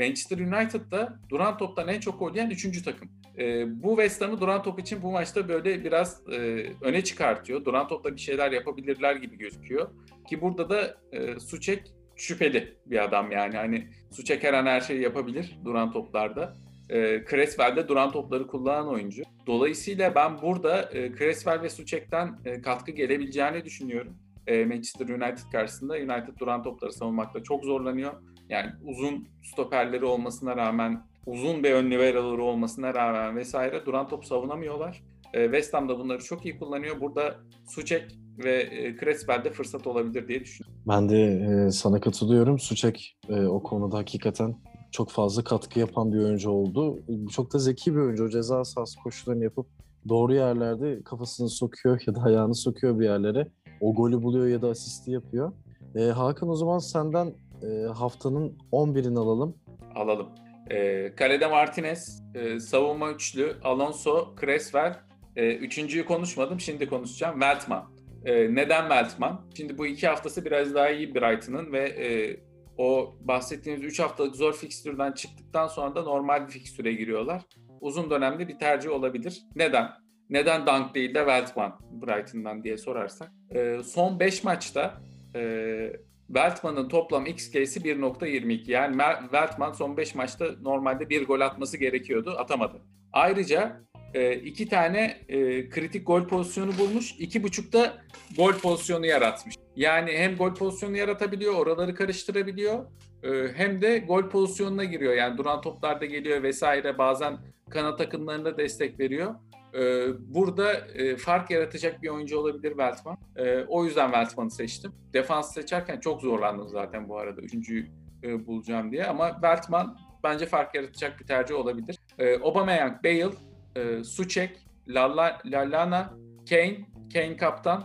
Manchester 0.00 0.38
United'da 0.38 1.18
duran 1.28 1.58
toptan 1.58 1.88
en 1.88 2.00
çok 2.00 2.18
gol 2.18 2.34
yiyen 2.34 2.50
üçüncü 2.50 2.84
takım. 2.84 3.10
E, 3.38 3.66
bu 3.82 3.88
West 3.88 4.22
Ham'ı 4.22 4.40
duran 4.40 4.62
top 4.62 4.80
için 4.80 5.02
bu 5.02 5.12
maçta 5.12 5.48
böyle 5.48 5.84
biraz 5.84 6.22
e, 6.32 6.36
öne 6.80 7.04
çıkartıyor. 7.04 7.64
Duran 7.64 7.88
topta 7.88 8.14
bir 8.14 8.20
şeyler 8.20 8.52
yapabilirler 8.52 9.16
gibi 9.16 9.38
gözüküyor. 9.38 9.90
Ki 10.28 10.40
burada 10.40 10.70
da 10.70 10.96
e, 11.12 11.40
Suçek 11.40 11.92
şüpheli 12.18 12.76
bir 12.86 13.04
adam 13.04 13.32
yani. 13.32 13.56
Hani 13.56 13.88
Suçek 14.10 14.42
her 14.42 14.54
an 14.54 14.66
her 14.66 14.80
şeyi 14.80 15.02
yapabilir 15.02 15.58
duran 15.64 15.92
toplarda. 15.92 16.56
E, 16.90 17.24
Creswell 17.30 17.76
de 17.76 17.88
duran 17.88 18.12
topları 18.12 18.46
kullanan 18.46 18.88
oyuncu. 18.88 19.22
Dolayısıyla 19.46 20.14
ben 20.14 20.42
burada 20.42 20.90
e, 20.92 21.16
Creswell 21.16 21.62
ve 21.62 21.68
Suçek'ten 21.68 22.38
e, 22.44 22.62
katkı 22.62 22.90
gelebileceğini 22.90 23.64
düşünüyorum 23.64 24.18
e, 24.46 24.64
Manchester 24.64 25.08
United 25.08 25.52
karşısında. 25.52 25.94
United 25.94 26.38
duran 26.38 26.62
topları 26.62 26.92
savunmakta 26.92 27.42
çok 27.42 27.64
zorlanıyor. 27.64 28.12
Yani 28.48 28.70
uzun 28.84 29.28
stoperleri 29.42 30.04
olmasına 30.04 30.56
rağmen, 30.56 31.06
uzun 31.26 31.64
bir 31.64 31.72
ön 31.72 31.90
liberaları 31.90 32.42
olmasına 32.42 32.94
rağmen 32.94 33.36
vesaire 33.36 33.86
duran 33.86 34.08
top 34.08 34.24
savunamıyorlar. 34.24 35.02
E, 35.34 35.44
West 35.44 35.74
Ham 35.74 35.88
da 35.88 35.98
bunları 35.98 36.24
çok 36.24 36.44
iyi 36.44 36.58
kullanıyor. 36.58 37.00
Burada 37.00 37.36
Suçek 37.66 38.18
ve 38.38 38.60
e, 38.60 38.96
Creswell'de 38.96 39.50
fırsat 39.50 39.86
olabilir 39.86 40.28
diye 40.28 40.40
düşünüyorum. 40.40 40.82
Ben 40.88 41.08
de 41.08 41.22
e, 41.66 41.70
sana 41.70 42.00
katılıyorum. 42.00 42.58
Suçek 42.58 43.16
e, 43.28 43.46
o 43.46 43.62
konuda 43.62 43.96
hakikaten 43.96 44.56
çok 44.92 45.10
fazla 45.10 45.44
katkı 45.44 45.78
yapan 45.78 46.12
bir 46.12 46.18
oyuncu 46.18 46.50
oldu. 46.50 47.02
Çok 47.32 47.52
da 47.52 47.58
zeki 47.58 47.94
bir 47.94 48.00
oyuncu. 48.00 48.24
O 48.24 48.28
ceza 48.28 48.64
sahası 48.64 48.98
koşularını 49.00 49.44
yapıp 49.44 49.66
doğru 50.08 50.34
yerlerde 50.34 51.02
kafasını 51.02 51.48
sokuyor 51.48 52.00
ya 52.06 52.14
da 52.14 52.20
ayağını 52.22 52.54
sokuyor 52.54 52.98
bir 52.98 53.04
yerlere 53.04 53.48
o 53.80 53.94
golü 53.94 54.22
buluyor 54.22 54.46
ya 54.46 54.62
da 54.62 54.68
asisti 54.68 55.10
yapıyor. 55.10 55.52
E, 55.96 56.00
Hakan 56.02 56.48
o 56.48 56.54
zaman 56.54 56.78
senden 56.78 57.34
e, 57.62 57.86
haftanın 57.86 58.58
11'ini 58.72 59.18
alalım. 59.18 59.56
Alalım. 59.94 60.28
E, 60.70 61.12
kalede 61.16 61.46
Martinez, 61.46 62.22
e, 62.34 62.60
savunma 62.60 63.10
üçlü, 63.10 63.56
Alonso, 63.64 64.34
Creswell. 64.40 64.94
E, 65.36 65.54
üçüncüyü 65.54 66.04
konuşmadım, 66.04 66.60
şimdi 66.60 66.88
konuşacağım. 66.88 67.40
Weltman. 67.40 67.97
E, 68.24 68.54
neden 68.54 68.88
Weltman? 68.88 69.46
Şimdi 69.56 69.78
bu 69.78 69.86
iki 69.86 70.06
haftası 70.06 70.44
biraz 70.44 70.74
daha 70.74 70.90
iyi 70.90 71.14
Brighton'ın 71.14 71.72
ve 71.72 71.88
e, 71.88 72.40
o 72.78 73.16
bahsettiğimiz 73.20 73.84
3 73.84 74.00
haftalık 74.00 74.36
zor 74.36 74.52
fikstürden 74.52 75.12
çıktıktan 75.12 75.66
sonra 75.66 75.94
da 75.94 76.02
normal 76.02 76.46
bir 76.46 76.52
fikstüre 76.52 76.92
giriyorlar. 76.92 77.42
Uzun 77.80 78.10
dönemde 78.10 78.48
bir 78.48 78.58
tercih 78.58 78.90
olabilir. 78.90 79.42
Neden? 79.56 79.90
Neden 80.30 80.66
Dunk 80.66 80.94
değil 80.94 81.14
de 81.14 81.18
Weltman 81.18 81.78
Brighton'dan 81.90 82.64
diye 82.64 82.78
sorarsak. 82.78 83.32
E, 83.54 83.82
son 83.84 84.20
5 84.20 84.44
maçta 84.44 85.00
e, 85.34 85.92
Weltman'ın 86.26 86.88
toplam 86.88 87.26
XG'si 87.26 87.80
1.22. 87.80 88.70
Yani 88.70 88.96
Weltman 89.22 89.72
son 89.72 89.96
5 89.96 90.14
maçta 90.14 90.46
normalde 90.60 91.08
bir 91.08 91.26
gol 91.26 91.40
atması 91.40 91.76
gerekiyordu. 91.76 92.34
Atamadı. 92.38 92.82
Ayrıca 93.12 93.80
e, 94.14 94.34
iki 94.34 94.68
tane 94.68 95.16
e, 95.28 95.68
kritik 95.68 96.06
gol 96.06 96.28
pozisyonu 96.28 96.78
bulmuş. 96.78 97.14
iki 97.18 97.42
buçukta 97.42 98.02
gol 98.36 98.52
pozisyonu 98.52 99.06
yaratmış. 99.06 99.54
Yani 99.76 100.12
hem 100.12 100.36
gol 100.36 100.54
pozisyonu 100.54 100.96
yaratabiliyor, 100.96 101.54
oraları 101.54 101.94
karıştırabiliyor. 101.94 102.84
E, 103.22 103.28
hem 103.54 103.82
de 103.82 103.98
gol 103.98 104.28
pozisyonuna 104.28 104.84
giriyor. 104.84 105.14
Yani 105.14 105.38
duran 105.38 105.60
toplarda 105.60 106.04
geliyor 106.04 106.42
vesaire. 106.42 106.98
Bazen 106.98 107.38
kanat 107.70 107.98
takımlarına 107.98 108.58
destek 108.58 109.00
veriyor. 109.00 109.34
Ee, 109.74 110.06
burada 110.34 110.72
e, 110.72 111.16
fark 111.16 111.50
yaratacak 111.50 112.02
bir 112.02 112.08
oyuncu 112.08 112.38
olabilir 112.38 112.68
Weltman. 112.68 113.18
Ee, 113.36 113.64
o 113.68 113.84
yüzden 113.84 114.06
Weltman'ı 114.06 114.50
seçtim. 114.50 114.92
Defans 115.12 115.54
seçerken 115.54 116.00
çok 116.00 116.20
zorlandım 116.20 116.68
zaten 116.68 117.08
bu 117.08 117.18
arada. 117.18 117.40
Üçüncüyü 117.40 117.86
e, 118.22 118.46
bulacağım 118.46 118.92
diye. 118.92 119.06
Ama 119.06 119.32
Weltman 119.32 119.98
bence 120.24 120.46
fark 120.46 120.74
yaratacak 120.74 121.20
bir 121.20 121.26
tercih 121.26 121.54
olabilir. 121.54 121.98
Ee, 122.18 122.38
Aubameyang, 122.38 123.04
Bale, 123.04 123.30
e, 123.78 124.04
Suçek, 124.04 124.50
Lallana, 124.88 126.14
Kane, 126.50 126.78
Kane 127.12 127.36
kaptan, 127.36 127.84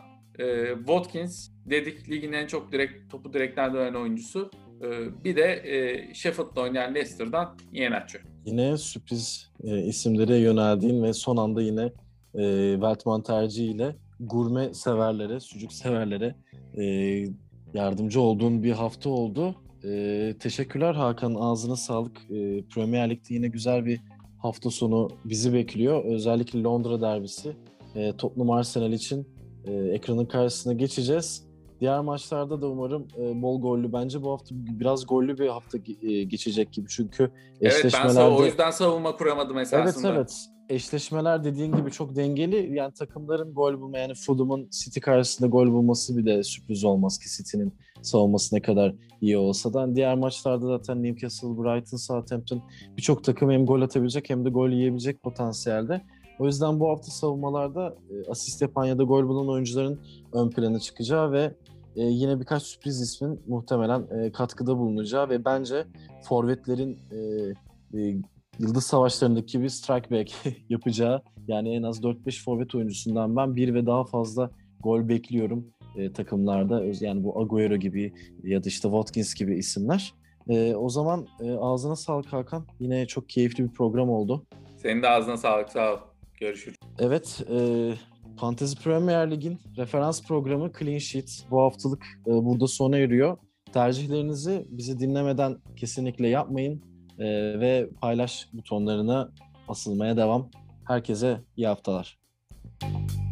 Watkins 0.78 1.50
dedik 1.66 2.10
ligin 2.10 2.34
en 2.34 2.48
çok 2.48 2.72
direkt 2.72 3.12
topu 3.12 3.34
direkten 3.34 3.74
dönen 3.74 3.94
oyuncusu. 3.94 4.52
Bir 5.24 5.36
de 5.36 5.64
Sheffield'da 6.14 6.62
oynayan 6.62 6.96
Leicester'dan 6.96 7.58
Iheanacho 7.74 8.20
yine 8.46 8.78
sürpriz 8.78 9.52
e, 9.64 9.82
isimlere 9.82 10.38
yöneldiğin 10.38 11.04
ve 11.04 11.14
son 11.14 11.38
anda 11.38 11.62
yine 11.62 11.92
e, 12.36 12.74
Weltman 12.74 13.24
tercihiyle 13.24 13.96
gurme 14.20 14.74
severlere, 14.74 15.40
sucuk 15.40 15.74
severlere 15.74 16.36
e, 16.78 16.84
yardımcı 17.74 18.22
olduğun 18.22 18.64
bir 18.64 18.72
hafta 18.72 19.10
oldu. 19.10 19.56
E, 19.84 20.34
teşekkürler 20.40 20.94
Hakan, 20.94 21.36
ağzına 21.36 21.76
sağlık. 21.76 22.18
E, 22.18 22.64
Premier 22.64 23.10
Lig'de 23.10 23.34
yine 23.34 23.48
güzel 23.48 23.86
bir 23.86 24.02
hafta 24.44 24.70
sonu 24.70 25.10
bizi 25.26 25.54
bekliyor. 25.54 26.06
Özellikle 26.06 26.64
Londra 26.64 27.02
derbisi. 27.02 27.56
E, 27.96 28.18
Tottenham 28.18 28.52
Arsenal 28.52 28.92
için 28.92 29.28
e, 29.66 29.74
ekranın 29.74 30.26
karşısına 30.26 30.74
geçeceğiz. 30.74 31.48
Diğer 31.82 32.00
maçlarda 32.00 32.62
da 32.62 32.68
umarım 32.68 33.08
e, 33.18 33.42
bol 33.42 33.62
gollü. 33.62 33.94
Bence 33.94 34.22
bu 34.22 34.32
hafta 34.32 34.56
biraz 34.56 35.08
gollü 35.08 35.38
bir 35.38 35.48
hafta 35.48 35.78
e, 36.02 36.24
geçecek 36.24 36.74
gibi. 36.74 36.88
Çünkü 36.90 37.32
eşleşmelerde... 37.62 38.20
Evet 38.20 38.32
ben 38.32 38.44
o 38.44 38.46
yüzden 38.46 38.72
savunma 38.72 39.18
kuramadım 39.18 39.58
esasında. 39.58 40.10
Evet 40.10 40.18
evet. 40.18 40.53
Eşleşmeler 40.70 41.44
dediğin 41.44 41.76
gibi 41.76 41.92
çok 41.92 42.16
dengeli. 42.16 42.76
Yani 42.76 42.94
takımların 42.94 43.54
gol 43.54 43.82
bulma 43.82 43.98
yani 43.98 44.14
Fulham'ın 44.14 44.70
City 44.72 45.00
karşısında 45.00 45.48
gol 45.48 45.68
bulması 45.68 46.18
bir 46.18 46.26
de 46.26 46.44
sürpriz 46.44 46.84
olmaz 46.84 47.20
ki 47.20 47.26
City'nin 47.38 47.74
savunması 48.02 48.56
ne 48.56 48.62
kadar 48.62 48.96
iyi 49.22 49.38
olsa 49.38 49.74
da. 49.74 49.96
Diğer 49.96 50.16
maçlarda 50.16 50.68
zaten 50.68 51.04
Newcastle, 51.04 51.48
Brighton, 51.48 51.98
Southampton 51.98 52.62
birçok 52.98 53.24
takım 53.24 53.52
hem 53.52 53.66
gol 53.66 53.82
atabilecek 53.82 54.30
hem 54.30 54.46
de 54.46 54.50
gol 54.50 54.70
yiyebilecek 54.70 55.24
potansiyelde. 55.24 56.02
O 56.40 56.46
yüzden 56.46 56.80
bu 56.80 56.90
hafta 56.90 57.12
savunmalarda 57.12 57.96
e, 58.10 58.30
asist 58.32 58.62
yapan 58.62 58.86
ya 58.86 58.98
da 58.98 59.04
gol 59.04 59.28
bulan 59.28 59.50
oyuncuların 59.50 60.00
ön 60.34 60.50
plana 60.50 60.80
çıkacağı 60.80 61.32
ve 61.32 61.56
e, 61.96 62.04
yine 62.04 62.40
birkaç 62.40 62.64
sürpriz 62.64 63.02
ismin 63.02 63.42
muhtemelen 63.48 64.08
e, 64.12 64.32
katkıda 64.32 64.78
bulunacağı 64.78 65.30
ve 65.30 65.46
bence 65.46 65.86
forvetlerin 66.22 67.00
e, 67.12 67.18
e, 68.00 68.16
Yıldız 68.60 68.86
Savaşları'ndaki 68.86 69.62
bir 69.62 69.70
strike 69.70 70.12
back 70.12 70.34
yapacağı 70.70 71.22
yani 71.48 71.76
en 71.76 71.84
az 71.84 72.04
4-5 72.04 72.44
forvet 72.44 72.76
oyuncusundan 72.76 73.36
ben 73.36 73.56
bir 73.56 73.74
ve 73.74 73.86
daha 73.86 74.04
fazla 74.04 74.50
gol 74.80 75.10
bekliyorum 75.10 75.68
e, 75.98 76.14
takımlarda. 76.14 76.84
Yani 77.00 77.24
bu 77.24 77.42
Agüero 77.42 77.76
gibi 77.76 78.14
ya 78.44 78.64
da 78.64 78.70
işte 78.70 78.90
Watkins 78.90 79.34
gibi 79.34 79.58
isimler. 79.58 80.14
E, 80.50 80.76
o 80.76 80.90
zaman 80.90 81.28
e, 81.42 81.52
ağzına 81.52 81.96
sağlık 81.96 82.34
Hakan. 82.34 82.68
Yine 82.80 83.08
çok 83.08 83.30
keyifli 83.30 83.64
bir 83.64 83.74
program 83.74 84.10
oldu. 84.10 84.46
Senin 84.78 85.02
de 85.02 85.10
ağzına 85.10 85.38
sağlık 85.38 85.70
sağ 85.70 85.94
ol. 85.94 85.98
Görüşürüz. 86.40 86.78
Evet, 87.00 87.44
e, 87.50 87.90
Fantasy 88.40 88.84
Premier 88.84 89.32
Lig'in 89.32 89.60
referans 89.78 90.24
programı 90.24 90.72
Clean 90.80 90.98
Sheet 90.98 91.46
bu 91.52 91.62
haftalık 91.62 92.04
e, 92.28 92.32
burada 92.32 92.68
sona 92.68 92.98
eriyor. 92.98 93.38
Tercihlerinizi 93.74 94.66
bizi 94.70 95.00
dinlemeden 95.00 95.58
kesinlikle 95.76 96.28
yapmayın 96.28 96.93
e, 97.20 97.60
ve 97.60 97.90
paylaş 98.02 98.48
butonlarına 98.54 99.32
asılmaya 99.68 100.18
devam. 100.18 100.50
Herkese 100.88 101.42
iyi 101.58 101.68
haftalar. 101.68 102.18
Müzik 102.84 103.23